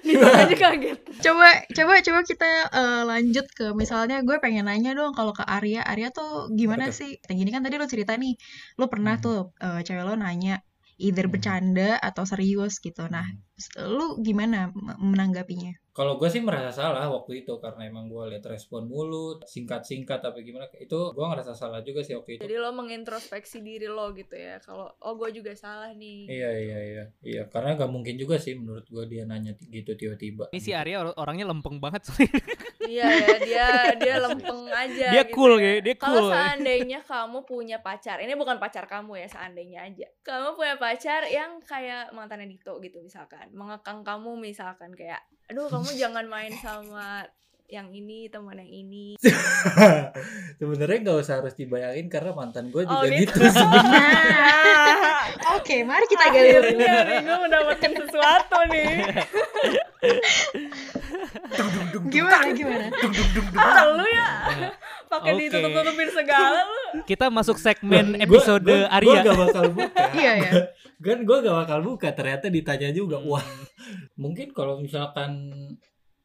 [0.00, 0.98] Itu aja kaget.
[1.20, 5.84] Coba coba coba kita eh, lanjut ke misalnya gue pengen nanya dong kalau ke Arya,
[5.84, 7.04] Arya tuh gimana tuh?
[7.04, 7.10] sih?
[7.20, 8.32] Kayak gini kan tadi lo cerita nih,
[8.78, 9.24] lo pernah Hmm.
[9.24, 10.62] tuh eh, cewek lo nanya
[10.98, 11.32] either Hmm.
[11.32, 13.06] bercanda atau serius gitu.
[13.08, 13.45] Nah, Hmm.
[13.78, 14.68] Lu gimana
[15.00, 15.72] menanggapinya?
[15.90, 20.44] kalau gue sih merasa salah waktu itu karena emang gue lihat respon mulu singkat-singkat tapi
[20.44, 24.36] gimana itu gue ngerasa salah juga sih waktu itu Jadi lo mengintrospeksi diri lo gitu
[24.36, 24.60] ya.
[24.60, 26.28] Kalau oh gue juga salah nih.
[26.28, 30.52] iya iya iya iya karena gak mungkin juga sih menurut gue dia nanya gitu tiba-tiba
[30.52, 32.28] Ini si Arya or- orangnya lempeng banget soalnya.
[32.86, 35.10] Iya ya, dia dia lempeng aja.
[35.10, 35.62] Dia gitu cool, ya.
[35.74, 36.30] kayak- dia Kalau cool.
[36.30, 40.06] seandainya kamu punya pacar, ini bukan pacar kamu ya, seandainya aja.
[40.22, 45.90] Kamu punya pacar yang kayak mantannya Dito gitu misalkan, mengekang kamu misalkan kayak, aduh kamu
[45.94, 47.22] jangan main sama
[47.66, 49.18] yang ini teman yang ini.
[50.58, 53.34] sebenarnya gak usah harus dibayangin karena mantan gue Oh, juga gitu.
[53.34, 54.06] gitu sebenarnya
[54.86, 55.26] Nah,
[55.58, 58.90] oke, mari kita gali Akhirnya nih gue mendapatkan sesuatu nih.
[62.06, 62.86] Gimana gimana?
[63.54, 64.28] Ah, lu ya,
[65.06, 65.40] pakai Oke.
[65.46, 66.80] ditutup-tutupin segala lu.
[67.02, 69.06] Kita masuk segmen Gua- episode gua- Arya.
[69.06, 70.02] Gua gak bakal buka.
[70.16, 70.50] Iya ya.
[70.96, 72.08] kan gue gak bakal buka.
[72.10, 73.16] Ternyata ditanya juga.
[73.18, 73.28] Hmm.
[73.28, 73.46] Wah,
[74.14, 75.32] mungkin kalau misalkan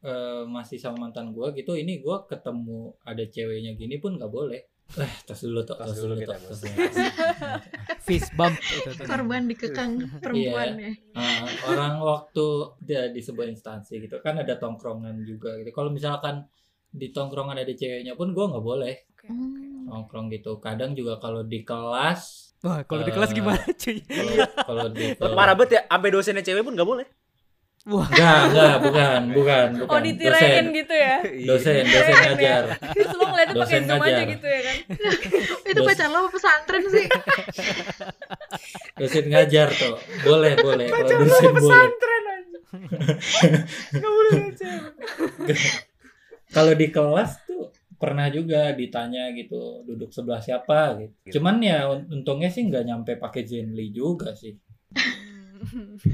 [0.02, 4.66] eh, masih sama mantan gue gitu, ini gue ketemu ada ceweknya gini pun gak boleh.
[4.92, 6.60] Eh, tos dulu, tos, Tos tos dulu kita, tos.
[8.06, 9.06] Fist bump itu tuh.
[9.08, 10.90] Korban dikekang perempuan ya.
[11.12, 12.46] Eh, orang waktu
[12.84, 15.72] dia di sebuah instansi gitu kan ada tongkrongan juga gitu.
[15.72, 16.44] Kalau misalkan
[16.92, 19.86] di tongkrongan ada ceweknya pun gue nggak boleh Hmm.
[19.86, 20.58] nongkrong gitu.
[20.58, 23.98] Kadang juga kalau di kelas, Wah, kalau di Eh, kelas gimana, cuy?
[24.02, 24.34] kalau
[24.66, 27.06] kalau di kelas, Parah banget ya, sampai dosennya cewek pun gak boleh.
[27.82, 29.90] Wah, Enggak, enggak, bukan, bukan, bukan.
[29.90, 31.18] Oh ditirain gitu ya.
[31.42, 32.62] Dosen, dosen ngajar.
[32.94, 34.26] Terus lu ngeliatnya pakai zoom aja ngajar.
[34.30, 34.76] gitu ya kan.
[35.66, 37.06] Itu Dos- pacar lo pesantren sih?
[38.98, 39.96] Dosen ngajar tuh.
[40.22, 40.86] Boleh, boleh.
[40.86, 41.54] Kalau dosen boleh.
[41.58, 42.58] Pesantren aja.
[43.92, 44.68] Gak boleh baca.
[46.54, 51.34] Kalau di kelas tuh pernah juga ditanya gitu duduk sebelah siapa gitu.
[51.34, 54.54] Cuman ya un- untungnya sih nggak nyampe pakai Zenly juga sih.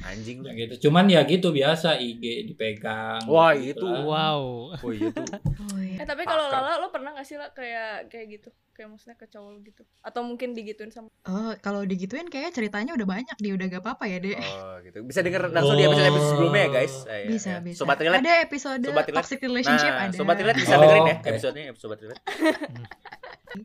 [0.03, 0.49] Anjing lu.
[0.51, 0.75] gitu.
[0.85, 3.25] Cuman ya gitu biasa IG dipegang.
[3.25, 3.87] Wah, gitu itu.
[3.87, 4.03] lah.
[4.03, 4.41] wow.
[4.75, 5.27] Oh iya tuh.
[5.69, 5.99] Oh iya.
[5.99, 6.47] Eh tapi kalau.
[6.49, 8.49] Lala lo pernah gak sih lah kayak kayak gitu?
[8.71, 9.83] Kayak maksudnya ke cowok lo gitu.
[10.01, 14.05] Atau mungkin digituin sama Oh, kalau digituin kayak ceritanya udah banyak dia udah gak apa-apa
[14.07, 14.39] ya, Dek.
[14.39, 14.99] Oh gitu.
[15.03, 16.95] Bisa denger langsung di episode episode sebelumnya ya guys.
[17.05, 17.59] Eh, Bisa, ya.
[17.59, 17.79] bisa.
[17.79, 18.21] Sobat Relate.
[18.21, 19.17] Ada episode Sobat Relate.
[19.17, 20.15] toxic relationship Nah, ada.
[20.15, 21.29] Sobat Relate bisa Oh, dengerin ya oke.
[21.29, 22.23] episodenya Sobat Relate.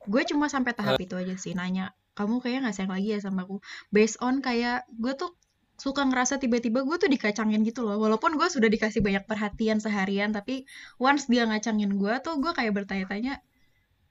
[0.06, 3.44] gue cuma sampai tahap itu aja sih nanya kamu kayaknya nggak sayang lagi ya sama
[3.44, 5.36] aku based on kayak gue tuh
[5.84, 10.32] suka ngerasa tiba-tiba gue tuh dikacangin gitu loh walaupun gue sudah dikasih banyak perhatian seharian
[10.32, 10.64] tapi
[10.98, 13.44] once dia ngacangin gue tuh gue kayak bertanya-tanya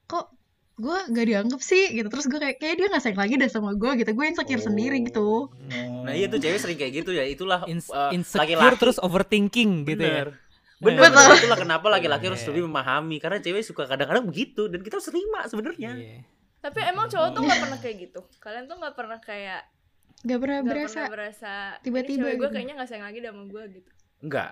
[0.05, 0.29] kok
[0.75, 3.73] gue gak dianggap sih gitu terus gue kayak kayak dia nggak sayang lagi dah sama
[3.73, 4.67] gue gitu gue insecure Oh.
[4.67, 5.29] sendiri gitu
[5.73, 6.05] Hmm.
[6.05, 7.23] Nah iya tuh cewek sering kayak gitu ya.
[7.23, 7.79] Itulah eh,
[8.11, 8.77] insecure laki-laki.
[8.77, 10.27] terus overthinking gitu ya.
[10.27, 10.29] Bener.
[10.77, 11.15] Bener, Betul.
[11.23, 11.39] bener.
[11.39, 12.49] itulah kenapa laki-laki harus Iya.
[12.51, 15.93] lebih memahami karena cewek suka kadang-kadang begitu dan kita harus terima sebenarnya.
[15.95, 16.19] Iya.
[16.59, 19.63] Tapi emang cowok tuh gak pernah kayak gitu Kalian tuh gak pernah kayak
[20.23, 22.47] gak pernah Gak berasa pernah berasa tiba-tiba gue gitu.
[22.49, 24.51] kayaknya gak sayang lagi sama gue gitu Enggak.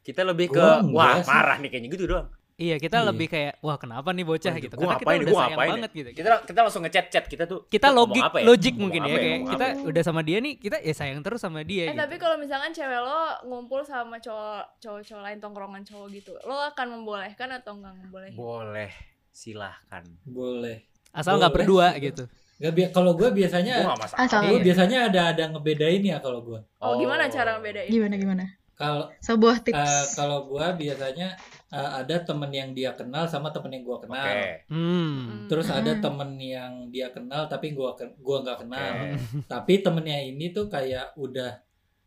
[0.00, 1.26] Kita lebih ke Gua wah sih.
[1.26, 2.28] marah nih kayaknya gitu doang.
[2.54, 3.06] Iya, kita Iya.
[3.06, 4.72] lebih kayak wah kenapa nih bocah Wah, gitu.
[4.72, 6.08] gua Karena kita ngapain, udah gua sayang ngapain banget gitu.
[6.12, 7.60] Kita kita langsung ngechat chat kita tuh.
[7.66, 8.44] kita logik apa ya?
[8.44, 9.82] logik mungkin apa ya kayak kita apa?
[9.84, 11.98] udah sama dia nih kita ya sayang terus sama dia Eh gitu.
[11.98, 16.86] tapi kalau misalkan cewek lo ngumpul sama cowok cowok-cowok lain tongkrongan cowok gitu, lo akan
[16.92, 18.34] membolehkan atau enggak membolehkan?
[18.34, 18.90] Boleh.
[19.30, 20.02] Silahkan.
[20.24, 20.82] Boleh.
[21.10, 22.08] Asal nggak berdua sih.
[22.08, 22.24] gitu.
[22.58, 23.86] Gak bi- kalau gue Gue biasanya.
[24.12, 24.64] Asal- gue Iya.
[24.64, 26.58] biasanya ada ada ngebedain ya kalau gue.
[26.76, 27.86] Oh, gimana cara ngebedain?
[27.88, 28.44] gimana gimana
[28.74, 31.34] Kalau sebuah tips eh, kalau gue biasanya
[31.68, 34.04] eh, ada temen yang dia kenal sama temen yang gue Oke.
[34.04, 34.26] kenal.
[34.68, 35.46] Hmm.
[35.46, 36.00] Terus ada Hmm.
[36.00, 38.90] temen yang dia kenal tapi gua ke- gua nggak kenal.
[38.96, 39.08] Oke.
[39.44, 41.58] Tapi temennya ini tuh kayak udah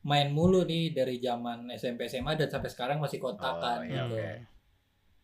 [0.02, 4.16] main mulu nih dari zaman SMP SMA dan sampai sekarang masih kontakan Oh, iya, gitu.
[4.16, 4.32] oke.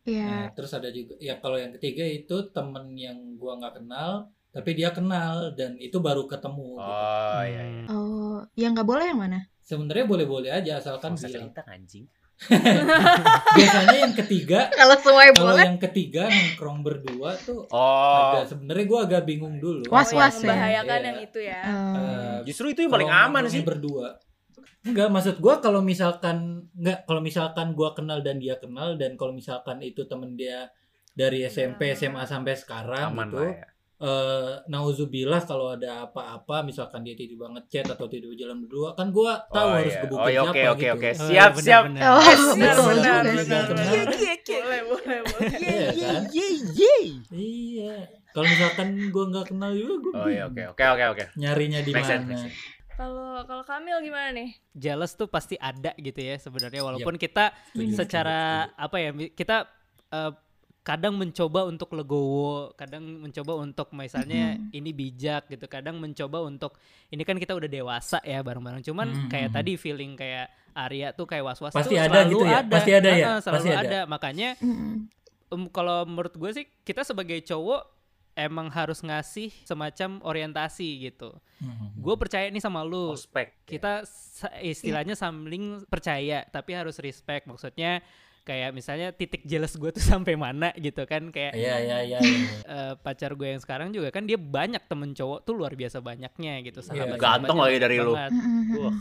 [0.06, 0.24] Iya.
[0.24, 4.70] Nah, terus ada juga ya kalau yang ketiga itu temen yang gua nggak kenal tapi
[4.74, 6.74] dia kenal dan itu baru ketemu.
[6.74, 6.90] gitu.
[6.90, 7.84] Oh iya iya.
[7.88, 11.32] oh yang nggak boleh yang mana Sebenarnya boleh-boleh aja asalkan Kan bilang.
[11.46, 12.04] cerita anjing.
[13.52, 18.34] Biasanya yang ketiga kalau semuanya kalau boleh yang ketiga nongkrong berdua tuh Oh.
[18.34, 19.84] agak sebenarnya gua agak bingung dulu.
[19.88, 20.40] Was- Oh, yang was ya.
[20.44, 21.06] membahayakan Iya.
[21.06, 21.60] yang itu ya.
[21.60, 21.94] Oh.
[21.94, 23.62] Eh, Justru itu yang paling aman sih.
[23.62, 24.18] berdua
[24.80, 26.36] enggak maksud gua kalau misalkan
[26.72, 30.70] enggak kalau misalkan gua kenal dan dia kenal dan kalau misalkan itu temen dia
[31.12, 31.98] dari SMP Ya.
[31.98, 33.66] SMA sampai sekarang Aman gitu lah ya.
[33.98, 39.42] Eh nauzubillah kalau ada apa-apa misalkan dia tiba-tiba ngechat atau tiba-tiba jalan berdua kan gua
[39.44, 40.02] tahu Oh, harus iya.
[40.02, 41.10] gebukin Oh, iya, siapa oke, oke, gitu oke.
[41.10, 41.82] Oh, Siap, benar, siap.
[41.84, 42.02] benar.
[42.04, 43.50] Oh, Yes, betul benar, juga benar, sih.
[43.68, 43.86] benar.
[44.48, 45.50] Boleh, boleh, boleh.
[45.58, 46.94] iya kan Iya.
[47.28, 47.94] iya
[48.30, 51.24] kalau misalkan gua nggak kenal juga gua Oh iya oke oke oke oke.
[51.34, 52.38] nyarinya di mana.
[52.94, 54.50] Kalau kalau Kamil gimana nih?
[54.72, 57.22] Jealous tuh pasti ada gitu ya sebenarnya walaupun Yap.
[57.24, 57.44] kita
[57.92, 58.38] secara
[58.74, 59.66] apa ya kita
[60.08, 60.32] eh,
[60.88, 64.72] kadang mencoba untuk legowo, kadang mencoba untuk misalnya Mm-mm.
[64.72, 66.80] ini bijak gitu, kadang mencoba untuk
[67.12, 68.80] ini kan kita udah dewasa ya bareng-bareng.
[68.80, 69.58] Cuman kayak Mm-mm.
[69.60, 72.58] tadi feeling kayak Arya tuh kayak was-was Pasti tuh ada selalu gitu ya?
[72.64, 72.72] ada.
[72.72, 73.26] Pasti ada ya?
[73.28, 73.80] Heeh, selalu Pasti ada.
[73.84, 74.00] ada.
[74.08, 74.92] Makanya Mm-mm.
[75.50, 77.82] em, kalau menurut gue sih kita sebagai cowok
[78.32, 81.34] emang harus ngasih semacam orientasi gitu.
[81.58, 81.98] Mhm.
[81.98, 83.10] Gue percaya nih sama lu.
[83.12, 83.66] Ospek.
[83.66, 87.44] Kita sa- istilahnya saling percaya tapi harus respect.
[87.44, 87.98] Maksudnya
[88.48, 92.18] kayak misalnya titik jealous gue tuh sampai mana gitu kan kayak Iya iya iya.
[92.18, 92.40] iya.
[92.64, 96.64] eh, pacar gue yang sekarang juga kan dia banyak temen cowok tuh luar biasa banyaknya
[96.64, 98.16] gitu Iya, sahabat ganteng lagi dari lu.
[98.16, 98.96] Wah.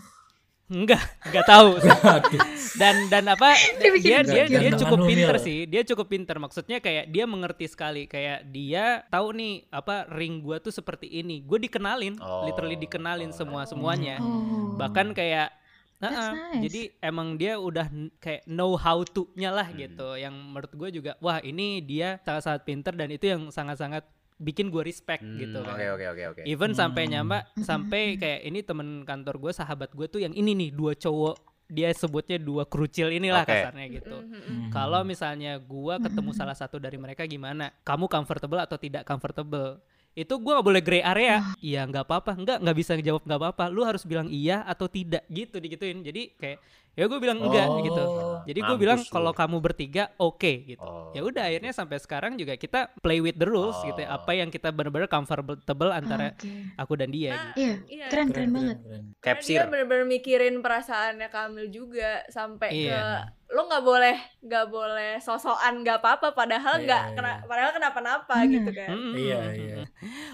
[0.68, 1.80] enggak enggak tahu
[2.82, 3.56] dan dan apa
[4.04, 8.44] Dia dia dia cukup pinter sih dia cukup pinter maksudnya kayak dia mengerti sekali kayak
[8.46, 12.44] dia tahu nih apa ring gua tuh seperti ini gue dikenalin Oh.
[12.44, 14.76] literally dikenalin semua semuanya Oh.
[14.76, 15.56] bahkan kayak
[15.98, 16.62] That's Nah, nice.
[16.62, 19.78] jadi emang dia udah kayak know how to-nya lah Hmm.
[19.80, 20.14] gitu.
[20.14, 24.06] Yang menurut gue juga, wah ini dia sangat-sangat pinter dan itu yang sangat-sangat
[24.38, 25.74] bikin gue respect Hmm, gitu kan.
[25.74, 26.42] Oke oke oke oke.
[26.46, 27.12] Even sampai Hmm.
[27.18, 31.36] nyamba, sampai kayak ini temen kantor gue, sahabat gue tuh yang ini nih dua cowok
[31.68, 33.52] dia sebutnya dua kerucil inilah Oke.
[33.52, 34.16] kasarnya gitu.
[34.16, 34.40] Mhm.
[34.40, 34.70] Mhm.
[34.72, 37.76] Kalau misalnya gua ketemu salah satu dari mereka gimana?
[37.84, 39.84] Kamu comfortable atau tidak comfortable?
[40.18, 41.54] Itu gua nggak boleh gray area.
[41.62, 43.70] Iya nggak apa-apa, nggak nggak bisa jawab nggak apa-apa.
[43.70, 46.02] Lu harus bilang iya atau tidak gitu digituin.
[46.02, 46.58] Jadi kayak
[46.98, 47.78] ya gue bilang enggak Oh.
[47.78, 48.04] gitu.
[48.44, 50.82] Jadi gue bilang kalau kamu bertiga oke gitu.
[50.82, 51.14] Oh.
[51.14, 54.02] Ya udah akhirnya sampai sekarang juga kita play with the rules gitu.
[54.02, 54.10] ya.
[54.10, 54.18] Oh.
[54.18, 56.50] Apa yang kita benar-benar comfortable antara Oke.
[56.74, 57.62] aku dan dia Nah, gitu.
[57.62, 58.06] Iya, Iya.
[58.10, 58.78] keren keren banget.
[58.82, 59.04] keren.
[59.16, 59.54] Karena Capsir.
[59.54, 62.98] dia bener-bener mikirin perasaannya Kamil juga sampai Iya.
[62.98, 63.06] ke
[63.48, 67.16] lo nggak boleh nggak boleh sosokan nggak apa-apa padahal Iya, nggak iya.
[67.16, 68.52] kena padahal kenapa-napa Bener.
[68.54, 68.90] gitu kan.
[68.92, 69.14] Mm-mm.
[69.16, 69.76] Iya, iya.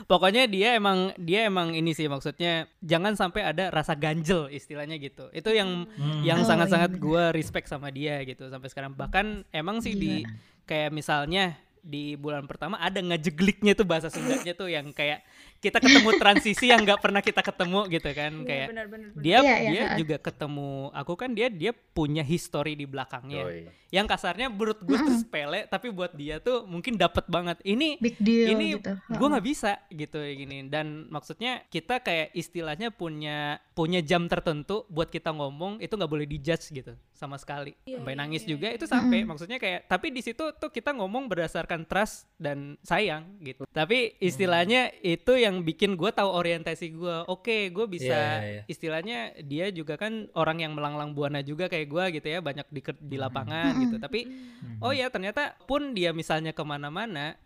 [0.03, 5.29] Pokoknya dia emang dia emang ini sih maksudnya jangan sampai ada rasa ganjel istilahnya gitu.
[5.29, 6.25] Itu yang Hmm.
[6.25, 8.97] yang Oh, sangat-sangat iya gua respect sama dia gitu sampai sekarang.
[8.97, 10.25] Bahkan emang sih di
[10.63, 15.19] kayak misalnya di bulan pertama ada ngejegliknya tuh bahasa Sundanya tuh yang kayak
[15.59, 19.07] kita ketemu transisi yang nggak pernah kita ketemu gitu kan Iya, kayak benar-benar.
[19.15, 19.95] dia Iya, iya, dia ha.
[19.95, 23.67] juga ketemu aku kan dia dia punya history di belakangnya Yoi.
[23.89, 28.15] yang kasarnya menurut gue tuh sepele tapi buat dia tuh mungkin dapat banget ini Big
[28.17, 28.95] deal ini gitu.
[28.95, 34.87] gue nggak bisa gitu kayak gini dan maksudnya kita kayak istilahnya punya punya jam tertentu
[34.87, 37.71] buat kita ngomong itu nggak boleh dijudge gitu sama sekali.
[37.87, 38.75] Iya, sampai iya, nangis iya, juga iya.
[38.75, 43.63] itu sampai maksudnya kayak tapi di situ tuh kita ngomong berdasarkan trust dan sayang gitu.
[43.71, 48.61] Tapi istilahnya itu yang bikin gue tahu orientasi gue oke gue bisa Iya, iya, iya.
[48.67, 52.81] istilahnya dia juga kan orang yang melanglang buana juga kayak gue gitu ya banyak di
[52.99, 53.95] di lapangan gitu.
[54.03, 54.79] Tapi Mhm.
[54.83, 57.39] Oh ya ternyata pun dia misalnya ke mana-mana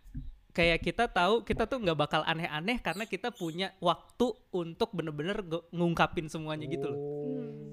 [0.58, 5.38] kayak kita tahu kita tuh nggak bakal aneh-aneh karena kita punya waktu untuk bener-bener
[5.70, 6.98] ngungkapin semuanya gitu loh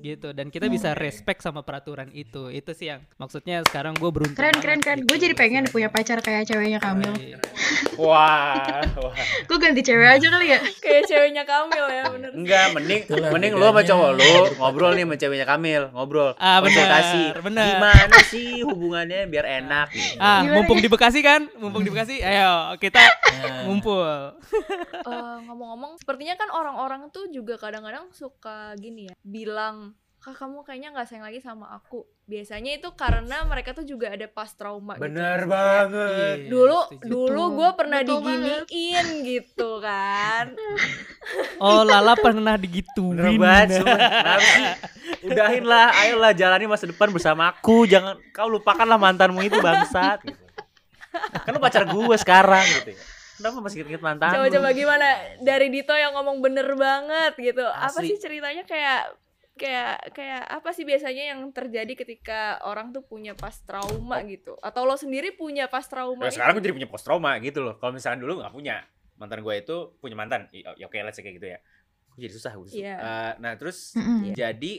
[0.05, 4.37] gitu dan kita bisa respect sama peraturan itu itu sih yang maksudnya sekarang gue beruntung
[4.37, 5.01] Keren keren keren.
[5.01, 5.09] gitu.
[5.09, 7.09] Gue jadi pengen punya pacar kayak ceweknya Kamil.
[7.17, 7.41] Iya.
[7.95, 9.15] Wah, wah.
[9.47, 10.59] Gue ganti cewek aja kali ya.
[10.83, 12.29] Kayak ceweknya Kamil ya bener.
[12.35, 16.35] Enggak, mending Itulah mending lu sama cowok lu ngobrol nih sama ceweknya Kamil, ngobrol.
[16.35, 17.23] Ah, benar, konsultasi.
[17.39, 17.65] benar.
[17.71, 20.19] Gimana sih hubungannya biar enak gitu.
[20.19, 23.01] ah Gimana mumpung di Bekasi kan mumpung di Bekasi ayo kita
[23.35, 23.99] Nah, ngumpul
[24.97, 30.89] Eh, ngomong-ngomong, sepertinya kan orang-orang tuh juga kadang-kadang suka gini ya, bilang kak kamu kayaknya
[30.89, 32.01] nggak sayang lagi sama aku.
[32.25, 34.97] Biasanya itu karena mereka tuh juga ada pas trauma.
[34.97, 35.05] gitu.
[35.05, 36.37] Bener Iya, banget.
[36.47, 37.05] Dulu setuju.
[37.05, 38.65] dulu gue pernah Betul banget.
[38.65, 40.45] diginiin gitu kan.
[41.59, 43.85] oh Lala pernah digituin Bener banget?
[45.21, 47.85] Udahin lah, ayolah jalani masa depan bersama aku.
[47.85, 50.25] Jangan kau lupakanlah mantanmu itu bangsat.
[50.25, 50.44] Gitu.
[51.43, 53.01] Kan lu pacar gue sekarang gitu ya.
[53.35, 54.31] Kenapa masih inget mantan?
[54.31, 55.07] Coba-coba gimana
[55.39, 57.67] dari Dito yang ngomong bener banget gitu.
[57.67, 58.15] Apa Asli.
[58.15, 59.11] sih ceritanya kayak
[59.55, 64.83] kayak kayak apa sih biasanya yang terjadi ketika orang tuh punya pas trauma gitu atau
[64.83, 66.35] lo sendiri punya pas trauma Ya, itu?
[66.35, 67.75] sekarang gue jadi punya post trauma gitu loh.
[67.79, 68.83] Kalau misalkan dulu nggak punya
[69.15, 71.59] mantan gue itu punya mantan, ya oke let's say kayak gitu ya.
[72.11, 72.67] Gue jadi susah gue.
[72.71, 72.95] Iya.
[72.99, 73.95] Eh, nah terus
[74.31, 74.73] jadi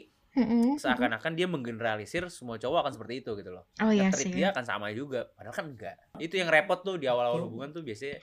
[0.77, 3.65] Seakan-akan dia menggeneralisir semua cowok akan seperti itu gitu loh.
[3.81, 4.29] Oh iya sih.
[4.29, 5.33] dia akan sama juga.
[5.33, 5.97] Padahal kan enggak.
[6.21, 8.21] Itu yang repot tuh di awal-awal hubungan tuh biasanya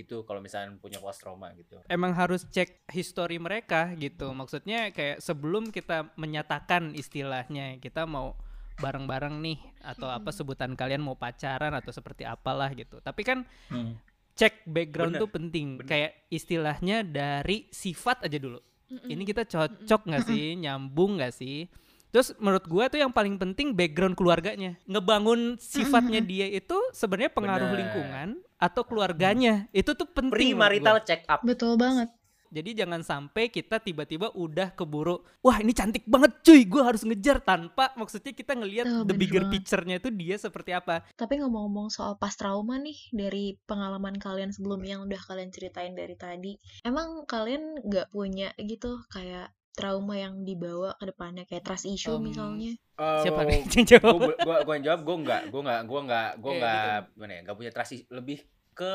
[0.00, 1.76] gitu kalau misalnya punya post trauma gitu.
[1.90, 4.32] emang harus cek history mereka gitu.
[4.32, 8.32] Maksudnya kayak sebelum kita menyatakan istilahnya kita mau
[8.80, 13.04] bareng-bareng nih atau apa sebutan kalian mau pacaran atau seperti apalah gitu.
[13.04, 14.00] Tapi kan hmm.
[14.40, 15.68] cek background Bener, tuh penting.
[15.76, 15.88] bener.
[15.88, 18.69] Kayak istilahnya dari sifat aja dulu.
[18.90, 19.06] Mm-mm.
[19.06, 21.70] Ini kita cocok nggak sih, nyambung nggak sih?
[22.10, 24.74] Terus menurut gua tuh yang paling penting background keluarganya.
[24.82, 27.78] Ngebangun sifatnya dia itu sebenarnya pengaruh Bener.
[27.86, 29.70] lingkungan atau keluarganya.
[29.70, 30.34] Itu tuh penting.
[30.34, 31.46] menurut gua Premarital check up.
[31.46, 32.10] Betul banget.
[32.50, 37.38] Jadi jangan sampai kita tiba-tiba udah keburu, wah ini cantik banget cuy, gue harus ngejar
[37.38, 39.54] tanpa maksudnya kita ngelihat Oh, the bigger banget.
[39.56, 41.06] picture-nya itu dia seperti apa.
[41.12, 46.12] Tapi ngomong-ngomong soal pas trauma nih dari pengalaman kalian sebelumnya yang udah kalian ceritain dari
[46.12, 52.12] tadi, emang kalian nggak punya gitu kayak trauma yang dibawa ke depannya kayak trust issue
[52.12, 52.74] Em, misalnya?
[52.98, 54.14] Siapa Oh, nih yang jawab?
[54.18, 56.84] gue gue gue yang jawab gue nggak gue nggak gue nggak gue nggak
[57.14, 58.08] gimana ya nggak punya trust issue.
[58.10, 58.38] lebih
[58.72, 58.92] ke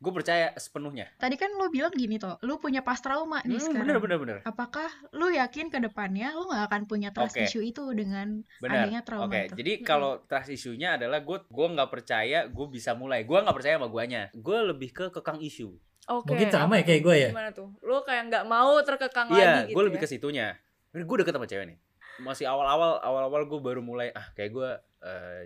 [0.00, 3.64] gue percaya sepenuhnya Tadi kan lu bilang gini toh, lu punya pas trauma nih hmm,
[3.68, 3.84] sekarang.
[3.84, 7.44] bener bener bener Apakah lu yakin ke depannya lu nggak akan punya trust Oke.
[7.44, 9.54] issue itu dengan bener adanya trauma oke itu?
[9.60, 13.76] jadi kalau trust issue-nya adalah gue gue nggak percaya gue bisa mulai gue nggak percaya
[13.76, 15.76] sama guanya gue lebih ke kekang issue
[16.10, 16.34] Oke.
[16.34, 17.30] Mungkin sama ya kayak gue ya.
[17.30, 17.70] Gimana tuh?
[17.86, 20.02] Lu kayak nggak mau terkekang iya lagi gitu gue lebih ya?
[20.02, 20.46] ke situnya
[20.90, 21.78] gue deket sama cewek nih
[22.20, 24.70] masih awal-awal awal-awal gue baru mulai ah kayak gue
[25.06, 25.40] eh,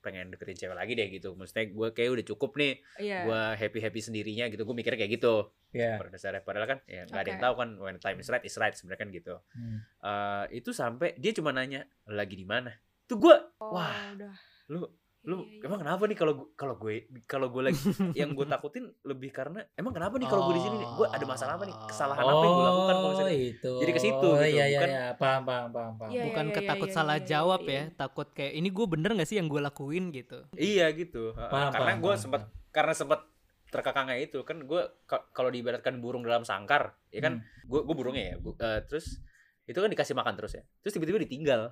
[0.00, 1.32] pengen deketin cewek lagi deh gitu.
[1.32, 3.18] Maksudnya gue kayak udah cukup nih Iya.
[3.24, 4.64] gue happy happy sendirinya gitu.
[4.64, 5.48] Gue mikirnya kayak gitu.
[5.70, 6.42] Pada dasarnya.
[6.42, 9.00] Padahal kan ya nggak ada yang tahu kan when time is right is right sebenarnya
[9.00, 9.34] kan gitu.
[9.52, 9.78] Hmm.
[10.00, 12.72] Eh, itu sampai dia cuma nanya lagi di mana?
[13.06, 14.34] Tuh gue Oh, wah udah.
[14.68, 14.86] lu
[15.22, 15.64] lu Iya, iya.
[15.64, 17.76] emang kenapa nih kalau kalau gue kalau gue lagi
[18.14, 20.88] yang gue takutin lebih karena emang kenapa nih kalau gue di sini nih?
[20.90, 21.76] Gue ada masalah apa nih?
[21.84, 23.72] Kesalahan apa yang gue lakukan kalau misalnya itu.
[23.76, 26.10] Jadi ke situ Oh, gitu, Iya iya bukan- iya, paham paham paham paham.
[26.10, 29.10] Iya, Bukan iya, ketakut iya, salah iya, jawab iya, ya, takut kayak ini gue bener
[29.14, 30.04] gak sih yang gue lakuin?
[30.10, 30.38] gitu.
[30.54, 31.32] iya gitu.
[31.32, 33.20] Uh, Paham, karena paham, gue paham, sempat karena sempat
[33.68, 37.38] terkekangnya itu kan gue ka- kalau diibaratkan burung dalam sangkar ya kan?
[37.62, 39.20] Gue gue burungnya ya gua- eh, terus
[39.62, 40.64] itu kan dikasih makan terus ya.
[40.80, 41.70] Terus tiba-tiba ditinggal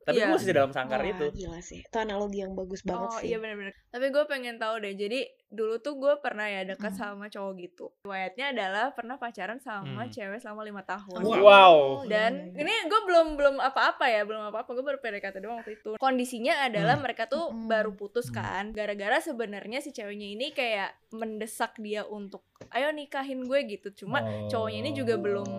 [0.00, 0.26] tapi Iya.
[0.26, 1.80] gue masih di dalam sangkar Wah, itu gila sih.
[1.84, 3.26] Itu analogi yang bagus banget oh sih.
[3.28, 3.74] iya benar-benar.
[3.88, 4.94] Tapi gue pengen tahu deh.
[4.94, 7.00] Jadi dulu tuh gue pernah ya dekat Hmm.
[7.10, 7.90] sama cowok gitu.
[8.00, 10.08] Riwayatnya adalah pernah pacaran sama Hmm.
[10.08, 11.18] cewek selama lima tahun.
[11.18, 11.42] Wow.
[11.42, 11.74] wow
[12.06, 12.62] Dan Iya.
[12.62, 14.70] ini gue belum belum apa-apa ya, belum apa-apa.
[14.70, 15.98] Gue baru PDKT doang waktu itu.
[15.98, 17.02] Kondisinya adalah Hmm.
[17.02, 17.66] mereka tuh Hmm.
[17.66, 18.36] baru putus Hmm.
[18.36, 18.64] kan.
[18.70, 23.90] Gara-gara sebenarnya si ceweknya ini kayak mendesak dia untuk ayo nikahin gue gitu.
[23.96, 24.46] Cuma Oh.
[24.46, 25.50] cowoknya ini juga belum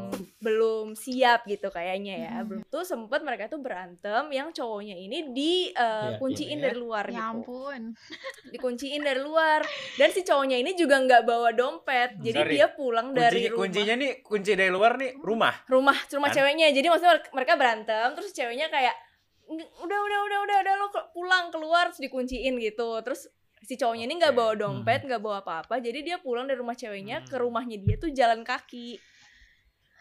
[0.42, 2.34] belum siap gitu kayaknya ya.
[2.40, 2.48] Hmm.
[2.48, 6.66] Belum tuh sempet mereka tuh berantem yang cowoknya ini dikunciin iya.
[6.66, 7.28] dari luar Ya gitu.
[7.36, 7.82] ampun.
[8.50, 9.62] Dikunciin dari luar.
[9.94, 12.16] Dan si cowoknya ini juga nggak bawa dompet.
[12.18, 12.54] Jadi Sorry.
[12.54, 16.36] dia pulang dari kuncinya rumah kuncinya nih kunci dari luar nih rumah rumah rumah Kan?
[16.38, 18.96] ceweknya jadi maksudnya mereka berantem terus ceweknya kayak
[19.44, 23.28] "Nggak, udah udah udah udah udah lo ke- pulang keluar terus dikunciin gitu terus
[23.62, 27.22] si cowoknya ini nggak bawa dompet nggak bawa apa-apa jadi dia pulang dari rumah ceweknya
[27.22, 27.44] ke Hmm.
[27.44, 28.96] rumahnya dia tuh jalan kaki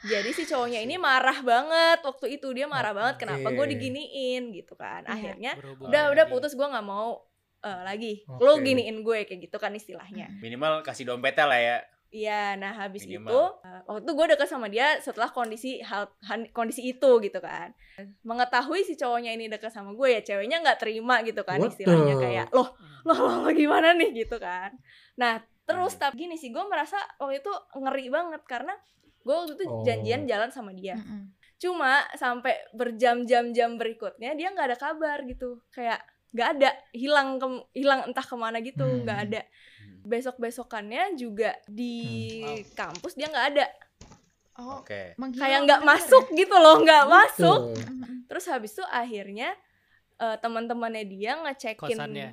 [0.02, 4.72] jadi si cowoknya ini marah banget waktu itu dia marah banget kenapa gue diginiin gitu
[4.72, 5.12] kan Iya.
[5.12, 6.32] akhirnya udah udah lagi.
[6.32, 7.20] putus gue nggak mau
[7.60, 8.64] eh, lagi lo Oke.
[8.64, 11.78] giniin gue kayak gitu kan istilahnya minimal kasih dompetnya lah ya
[12.10, 13.30] Iya, nah habis Minimal.
[13.30, 17.38] itu uh, waktu itu gue deket sama dia setelah kondisi hal han- kondisi itu gitu
[17.38, 17.70] kan.
[18.20, 22.18] Mengetahui si cowoknya ini deket sama gue ya ceweknya nggak terima gitu kan What istilahnya
[22.18, 22.74] the- kayak loh
[23.06, 24.74] loh loh, loh, gimana nih gitu kan.
[25.14, 26.02] Nah terus Hmm.
[26.02, 28.74] tapi gini sih gue merasa waktu itu ngeri banget karena
[29.22, 29.86] gue waktu itu Oh.
[29.86, 30.98] janjian jalan sama dia.
[30.98, 31.30] Mm-mm.
[31.58, 38.00] Cuma sampai berjam-jam-jam berikutnya dia nggak ada kabar gitu kayak nggak ada hilang ke hilang
[38.06, 39.02] entah ke mana gitu Hmm.
[39.02, 39.40] nggak ada
[40.00, 41.96] besok besokannya juga di
[42.40, 42.74] Hmm, wow.
[42.78, 43.66] kampus dia nggak ada
[44.60, 47.84] Oh, oke menghilang kayak nggak bener masuk gitu loh nggak masuk ya?
[47.88, 48.16] Mm-mm.
[48.28, 49.48] terus habis itu akhirnya
[50.20, 52.30] eh, teman-temannya dia ngecekin Kosannya.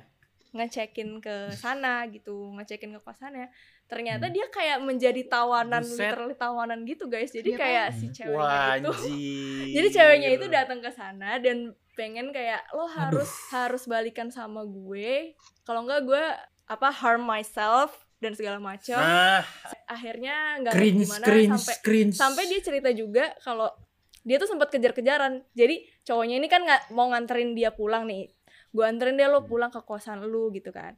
[0.52, 3.48] ngecekin ke sana gitu ngecekin ke kosannya
[3.88, 4.34] ternyata Hmm.
[4.36, 6.12] dia kayak menjadi tawanan Buset.
[6.12, 7.32] literally tawanan gitu guys.
[7.32, 8.92] Jadi kayak kan- si ceweknya itu
[9.76, 15.34] jadi ceweknya itu datang ke sana dan pengen kayak lo harus harus balikan sama gue.
[15.64, 16.24] Kalau enggak gue
[16.68, 18.98] apa harm myself dan segala macam.
[18.98, 19.40] Nah,
[19.84, 22.14] akhirnya nggak gimana cringe sampai cringe.
[22.14, 23.72] sampai dia cerita juga kalau
[24.20, 25.40] dia tuh sempat kejar-kejaran.
[25.54, 28.28] Jadi cowoknya ini kan nggak mau nganterin dia pulang nih.
[28.68, 30.92] Gue anterin dia lo pulang ke kosan lu gitu kan.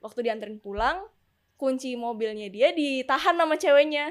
[0.00, 1.06] Waktu dianterin pulang
[1.54, 4.10] kunci mobilnya dia ditahan sama ceweknya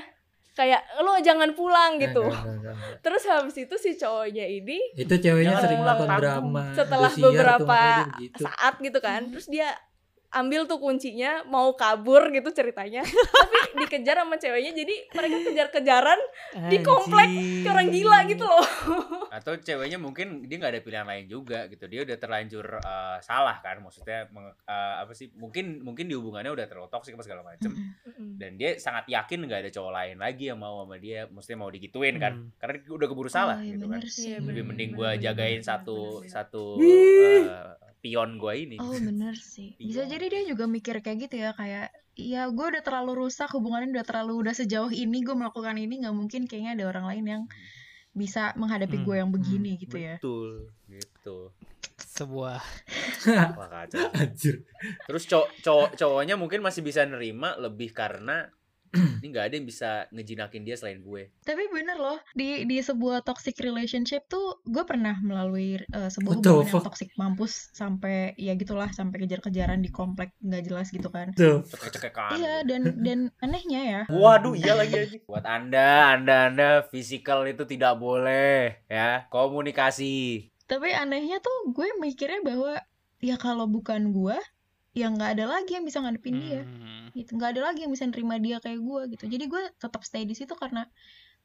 [0.53, 2.97] kayak lo jangan pulang gitu enggak, enggak, enggak.
[3.01, 6.21] terus habis itu si cowoknya ini Itu ceweknya sering kampung.
[6.21, 6.63] drama.
[6.77, 8.41] Setelah beberapa dia begitu.
[8.45, 9.73] saat gitu kan terus dia
[10.35, 13.05] ambil tuh kuncinya mau kabur gitu ceritanya.
[13.39, 16.19] Tapi dikejar sama ceweknya jadi mereka kejar-kejaran
[16.67, 17.29] di komplek
[17.61, 18.65] kayak orang gila gitu loh.
[19.37, 21.85] Atau ceweknya mungkin dia nggak ada pilihan lain juga gitu.
[21.85, 26.49] Dia udah terlanjur eh, salah kan maksudnya meng- eh, apa sih mungkin mungkin di hubungannya
[26.49, 27.69] udah terlalu toksik apa segala macem.
[28.33, 31.69] Dan dia sangat yakin nggak ada cowok lain lagi yang mau sama dia maksudnya mau
[31.69, 32.33] digituin kan.
[32.35, 32.49] Hmm.
[32.55, 33.99] karena dia udah keburu salah Oh, iya gitu kan.
[34.03, 34.25] sih.
[34.25, 37.45] Iya, lebih mending bener, jagain bener, satu bener, satu Wih.
[38.03, 39.73] Pion gua ini Oh bener sih.
[39.79, 40.11] Bisa Iya.
[40.11, 44.05] jadi dia juga mikir kayak gitu ya kayak ya gue udah terlalu rusak hubungannya udah
[44.05, 47.43] terlalu udah sejauh ini gue melakukan ini nggak mungkin kayaknya ada orang lain yang
[48.13, 50.21] bisa menghadapi Hmm, gue yang hmm, begini gitu ya.
[50.21, 51.49] betul gitu
[51.97, 52.61] Sebuah
[53.57, 54.61] wah kacau Anjir.
[55.01, 58.45] terus cowok cowok cowoknya mungkin masih bisa nerima lebih karena
[58.93, 63.25] ini nggak ada yang bisa ngejinakin dia selain gue Tapi bener loh, di di sebuah
[63.25, 68.93] toxic relationship tuh gue pernah melalui eh, sebuah hubungan yang toxic mampus sampai ya gitulah
[68.93, 71.33] sampai kejar-kejaran di komplek nggak jelas gitu kan.
[71.33, 71.65] Tuh.
[71.65, 75.17] cekek-cekekan Iya dan dan anehnya ya, Waduh, iya lagi aja.
[75.25, 79.25] Buat Anda, Anda, Anda, fisikal itu tidak boleh, ya.
[79.27, 80.49] Komunikasi.
[80.63, 82.79] tapi anehnya tuh gue mikirnya bahwa
[83.19, 84.37] ya kalau bukan gue,
[84.93, 86.61] ya nggak ada lagi yang bisa ngadepin dia.
[86.61, 87.09] Hmm.
[87.13, 90.25] gitu nggak ada lagi yang bisa nerima dia kayak gue gitu jadi gue tetap stay
[90.25, 90.85] di situ karena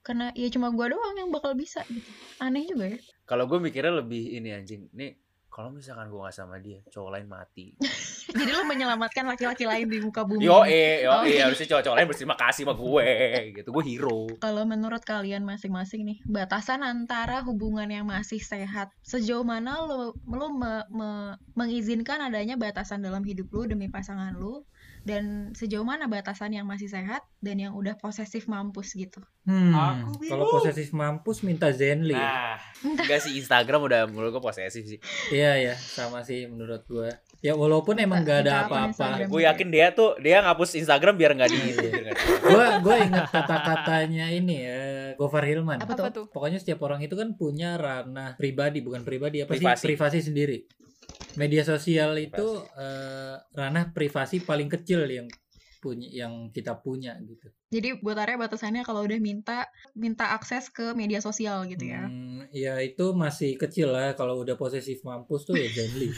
[0.00, 2.08] karena ya cuma gue doang yang bakal bisa gitu
[2.40, 4.88] aneh juga ya Kalau gue mikirnya lebih ini anjing.
[4.96, 5.20] Nih,
[5.52, 7.76] kalau misalkan gue gak sama dia, cowok lain mati.
[8.30, 11.46] jadi lo menyelamatkan laki-laki lain di muka bumi Yo, eh, yo, Oh, eh, iya.
[11.46, 13.08] harusnya cowok-cowok lain berterima kasih sama gue,
[13.54, 13.68] gitu.
[13.70, 14.18] Gue hero.
[14.36, 20.46] kalau menurut kalian masing-masing nih batasan antara hubungan yang masih sehat sejauh mana lo lo
[20.50, 24.68] me- me- mengizinkan adanya batasan dalam hidup lo demi pasangan lo
[25.00, 30.12] dan sejauh mana batasan yang masih sehat dan yang udah posesif mampus gitu Hmm, Aku
[30.18, 30.28] bingung.
[30.34, 32.12] kalau posesif mampus minta Zenly.
[32.12, 35.00] Nah, enggak sih Instagram udah menurut gue posesif sih.
[35.30, 37.08] Iya ya, sama sih menurut gua.
[37.38, 39.30] Ya walaupun emang gak ada apa-apa.
[39.30, 42.12] Gue yakin dia tuh dia ngapus Instagram biar nggak di Iya.
[42.42, 44.82] Gua gua ingat kata-katanya ini ya,
[45.14, 45.78] Gofar Hilman.
[45.78, 46.26] Apa Apa tuh?
[46.34, 49.78] Pokoknya setiap orang itu kan punya ranah pribadi, bukan pribadi apa Privasi.
[49.78, 49.86] sih?
[49.86, 50.58] Privasi sendiri.
[51.38, 55.30] Media sosial itu eh, ranah privasi paling kecil yang
[55.78, 57.48] punya yang kita punya gitu.
[57.70, 62.46] jadi buat Arya batasannya kalau udah minta minta akses ke media sosial gitu ya Hmm,
[62.54, 66.14] ya itu masih kecil lah kalau udah posesif mampus tuh ya Zenly.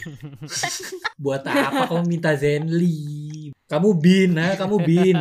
[1.23, 3.49] Buat apa kamu minta Zenly?
[3.65, 4.53] Kamu bin, ha?
[4.53, 5.17] Kamu bin.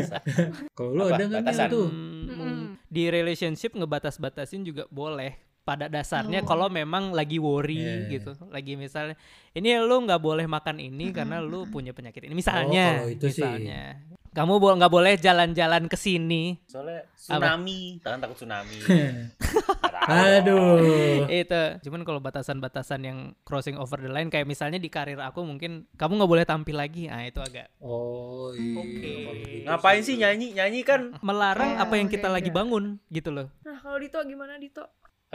[0.76, 1.86] Kalau lu ada nggak tuh?
[1.86, 6.46] Hmm, di relationship ngebatas-batasin juga boleh pada dasarnya Oh.
[6.46, 8.06] kalau memang lagi worry Yeah.
[8.12, 9.18] gitu lagi misalnya
[9.50, 13.42] ini lu nggak boleh makan ini karena lu punya penyakit ini misalnya kalau itu sih.
[13.42, 13.98] misalnya
[14.30, 18.76] kamu bo- nggak boleh jalan-jalan ke sini Soalnya tsunami, tangan takut tsunami.
[20.06, 21.24] Aduh.
[21.26, 25.88] itu cuman kalau batasan-batasan yang crossing over the line kayak misalnya di karir aku mungkin
[25.94, 28.76] kamu nggak boleh tampil lagi nah itu agak Oh iya.
[28.76, 29.14] Oke.
[29.16, 30.52] kalau gitu Ngapain sih nyanyi?
[30.52, 34.20] Nyanyi kan melarang Oh, apa yang kita oke, lagi bangun gitu loh Nah, kalau Dito
[34.20, 34.84] gimana Dito?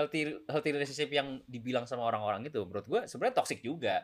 [0.02, 4.04] Healthy healthy relationship yang dibilang sama orang-orang itu menurut gue sebenarnya toxic juga.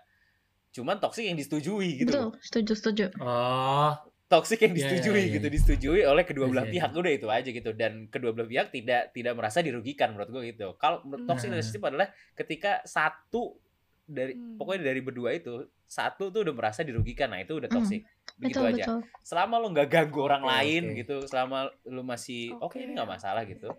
[0.71, 2.11] Cuman toxic yang disetujui gitu.
[2.13, 2.31] betul loh.
[2.45, 3.91] setuju setuju Oh,
[4.27, 5.35] Toxic yang Iya, disetujui iya, iya.
[5.39, 8.43] gitu, disetujui oleh kedua Iya, belah iya, pihak udah itu aja gitu dan kedua belah
[8.43, 10.75] pihak tidak tidak merasa dirugikan menurut gue gitu.
[10.75, 11.55] Kalau menurut toxic Nah.
[11.55, 13.55] relationship adalah ketika satu
[14.03, 14.59] dari Hmm.
[14.59, 17.79] pokoknya dari berdua itu satu tuh udah merasa dirugikan, nah itu udah Hmm.
[17.79, 18.03] toxic.
[18.35, 18.83] Begitu betul aja.
[18.83, 20.97] betul Selama lo nggak ganggu orang Oke, lain oke.
[21.07, 22.83] gitu, selama lo masih oke Oke.
[22.83, 23.71] ini nggak masalah gitu.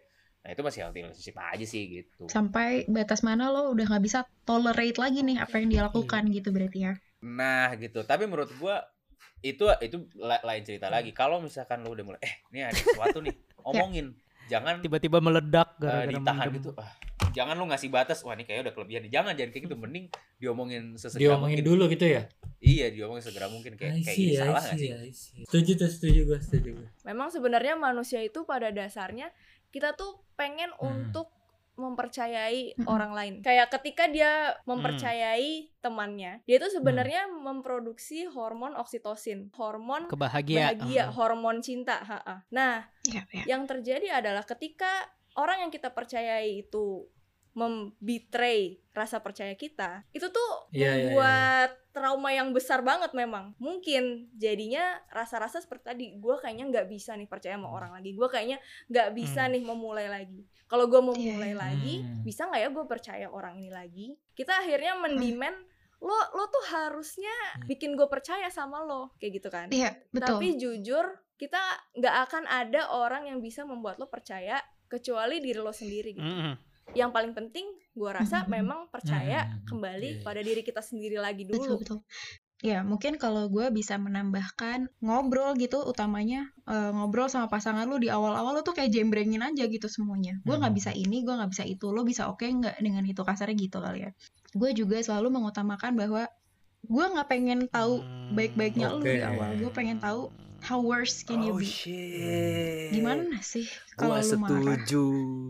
[0.45, 2.25] Nah itu masih healthy relationship aja sih gitu.
[2.31, 6.49] sampai batas mana lo udah nggak bisa tolerate lagi nih apa yang dia lakukan gitu
[6.55, 8.07] berarti ya Nah gitu.
[8.07, 8.79] Tapi menurut gua
[9.43, 11.11] itu itu la- lain cerita lagi.
[11.15, 13.35] Kalau misalkan lo udah mulai eh ini ada sesuatu nih,
[13.71, 14.15] omongin.
[14.49, 16.59] Jangan tiba-tiba meledak eh, gara-gara ditahan mendem.
[16.63, 16.71] gitu.
[16.79, 16.91] Ah,
[17.37, 18.25] jangan lu ngasih batas.
[18.25, 19.03] Wah, ini kayaknya udah kelebihan.
[19.13, 19.77] Jangan jangan kayak gitu.
[19.77, 20.05] Mending
[20.41, 21.71] diomongin sesegera diomongin mungkin.
[21.75, 22.23] dulu gitu ya.
[22.59, 25.43] Iya, diomongin segera mungkin kayak kayak ini salah nggak see, sih?
[25.47, 26.89] Setuju tuh, setuju gue, setuju gue.
[27.07, 29.31] Memang sebenarnya manusia itu pada dasarnya
[29.69, 31.09] kita tuh pengen Hmm.
[31.09, 31.29] untuk
[31.79, 32.91] mempercayai Mm-mm.
[32.91, 33.35] orang lain.
[33.39, 41.63] Kayak ketika dia mempercayai temannya, dia tuh sebenarnya memproduksi hormon oksitosin, hormon kebahagiaan bahagia, hormon
[41.63, 42.03] cinta.
[42.03, 42.43] ha-ha.
[42.51, 43.45] Nah, Iya, iya.
[43.55, 44.91] yang terjadi adalah ketika
[45.39, 47.07] orang yang kita percayai itu
[47.59, 50.95] membetray rasa percaya kita, itu tuh Iya, iya, iya.
[51.11, 53.55] membuat trauma yang besar banget memang.
[53.59, 58.15] Mungkin jadinya rasa-rasa seperti tadi, gue kayaknya nggak bisa nih percaya sama orang lagi.
[58.15, 59.53] Gue kayaknya nggak bisa Hmm.
[59.55, 60.47] nih memulai lagi.
[60.67, 62.23] Kalau gue mau Iya, mulai lagi, Hmm.
[62.23, 64.07] bisa nggak ya gue percaya orang ini lagi?
[64.33, 65.59] Kita akhirnya mendemand
[65.99, 67.67] lo lo tuh harusnya Hmm.
[67.67, 69.67] bikin gue percaya sama lo kayak gitu kan?
[69.71, 70.39] Iya, betul.
[70.39, 71.59] Tapi jujur kita
[71.95, 76.23] nggak akan ada orang yang bisa membuat lo percaya kecuali diri lo sendiri gitu.
[76.23, 76.55] Mm-mm.
[76.97, 78.51] Yang paling penting gue rasa Mhm.
[78.51, 79.67] memang percaya Mhm.
[79.67, 80.23] kembali Iya.
[80.23, 81.79] pada diri kita sendiri lagi betul dulu.
[81.83, 81.99] betul
[82.59, 88.11] ya mungkin kalau gue bisa menambahkan ngobrol gitu utamanya eh, ngobrol sama pasangan lu di
[88.11, 90.79] awal-awal lu tuh kayak jembrengin aja gitu semuanya gue nggak Hmm.
[90.83, 94.07] bisa ini gue nggak bisa itu lo bisa oke nggak dengan itu kasarnya gitu kali
[94.07, 94.11] ya
[94.55, 96.27] gue juga selalu mengutamakan bahwa
[96.83, 100.27] gue nggak pengen tahu Hmm, baik-baiknya lu di awal gue pengen tahu
[100.61, 101.65] how worse can you Oh be?
[101.65, 102.91] shit.
[102.91, 104.59] gimana sih kalau lu marah?
[104.79, 105.05] setuju.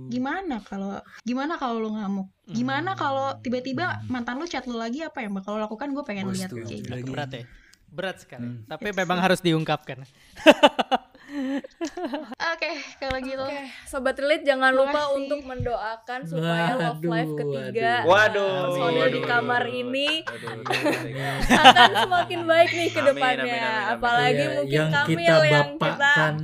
[0.08, 2.28] gimana kalau gimana kalau lu ngamuk?
[2.46, 2.98] Gimana Hmm.
[2.98, 5.00] kalau tiba-tiba mantan lu chat lu lagi?
[5.00, 5.92] Apa yang bakal lu lakukan?
[5.92, 7.10] Gue pengen Gua lihat setuju kayak gitu.
[7.10, 7.44] Berat ya.
[7.88, 8.44] Berat sekali.
[8.44, 8.64] Hmm.
[8.66, 10.04] tapi It's memang so- harus diungkapkan
[12.52, 13.40] Oke, kalau gitu.
[13.40, 18.52] Oke, sobat relate jangan lupa untuk mendoakan supaya love life Waduh, ketiga Waduh.
[18.64, 23.42] personil di waduh, kamar waduh, ini waduh, waduh, akan semakin baik nih ke depannya.
[23.44, 23.92] amin, amin, amin.
[23.94, 26.34] Apalagi Iya, mungkin yang Kamil kita yang kita bapakkan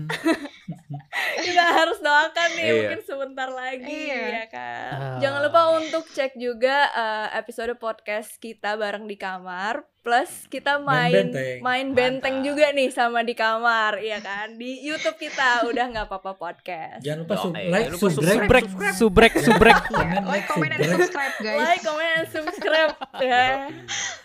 [1.47, 2.75] kita harus doakan nih Iya.
[2.75, 4.23] mungkin sebentar lagi Iya.
[4.25, 4.93] ya kan.
[4.93, 5.19] Ah.
[5.19, 10.85] Jangan lupa untuk cek juga eh, episode podcast kita bareng di kamar plus kita Main
[10.85, 11.57] main benteng.
[11.65, 14.53] main benteng juga nih sama di kamar ya kan.
[14.55, 17.01] Di YouTube kita udah nggak apa-apa podcast.
[17.01, 19.79] jangan lupa sub eh, like lupa subscribe Subrek, subrek, subrek.
[19.91, 21.59] komen Like, comment, and subscribe guys.
[21.59, 22.93] Like, comment, and subscribe
[23.25, 23.45] ya.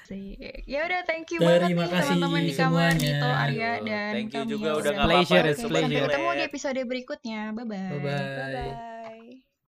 [0.04, 0.66] Asik.
[0.66, 3.00] Ya udah, thank you Terima banget nih kasih teman-teman di kamar semuanya.
[3.00, 5.54] Dito, Arya dan thank you juga udah nggak Pleasure, apa-apa.
[5.54, 5.88] it's Oke, pleasure.
[5.88, 7.40] Sampai ketemu di episode berikutnya.
[7.54, 7.78] Bye bye.
[7.88, 9.49] bye bye Bye bye.